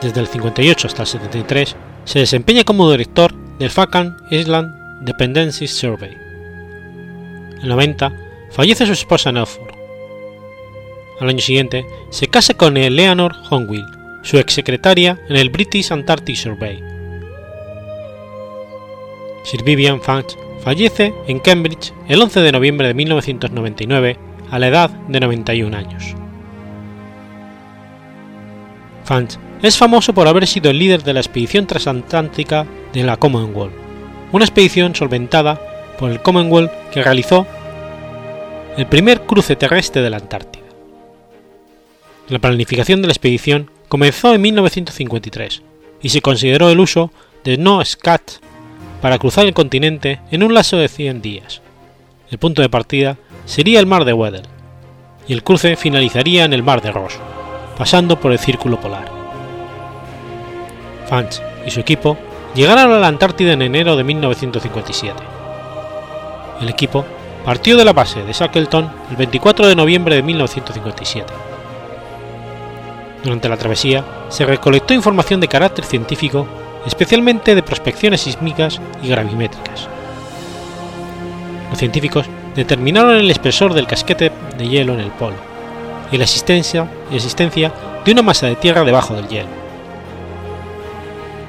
[0.00, 6.12] Desde el 58 hasta el 73 se desempeña como director del Falkland Island Dependency Survey.
[7.56, 8.12] En el 90
[8.50, 9.74] fallece su esposa en Oxford.
[11.20, 13.86] Al año siguiente se casa con Eleanor Honwill,
[14.26, 16.82] su exsecretaria en el British Antarctic Survey.
[19.44, 24.18] Sir Vivian Fanch fallece en Cambridge el 11 de noviembre de 1999
[24.50, 26.16] a la edad de 91 años.
[29.04, 33.74] Fanch es famoso por haber sido el líder de la expedición transatlántica de la Commonwealth,
[34.32, 35.60] una expedición solventada
[36.00, 37.46] por el Commonwealth que realizó
[38.76, 40.66] el primer cruce terrestre de la Antártida.
[42.28, 45.62] La planificación de la expedición comenzó en 1953
[46.02, 47.10] y se consideró el uso
[47.44, 48.20] de no scat
[49.00, 51.62] para cruzar el continente en un lapso de 100 días.
[52.30, 53.16] El punto de partida
[53.46, 54.42] sería el mar de Weddell
[55.26, 57.14] y el cruce finalizaría en el mar de Ross,
[57.78, 59.10] pasando por el círculo polar.
[61.08, 62.18] Fanch y su equipo
[62.54, 65.14] llegaron a la Antártida en enero de 1957.
[66.60, 67.06] El equipo
[67.46, 71.45] partió de la base de Shackleton el 24 de noviembre de 1957.
[73.26, 76.46] Durante la travesía se recolectó información de carácter científico,
[76.86, 79.88] especialmente de prospecciones sísmicas y gravimétricas.
[81.70, 85.36] Los científicos determinaron el espesor del casquete de hielo en el polo
[86.12, 87.72] y la existencia, existencia
[88.04, 89.66] de una masa de tierra debajo del hielo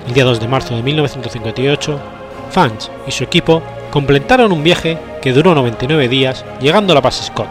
[0.08, 2.00] el día 2 de marzo de 1958,
[2.50, 3.62] Fanch y su equipo
[3.92, 7.50] completaron un viaje que duró 99 días llegando a la base Scott,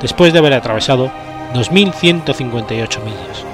[0.00, 1.10] después de haber atravesado
[1.54, 3.53] 2.158 millas.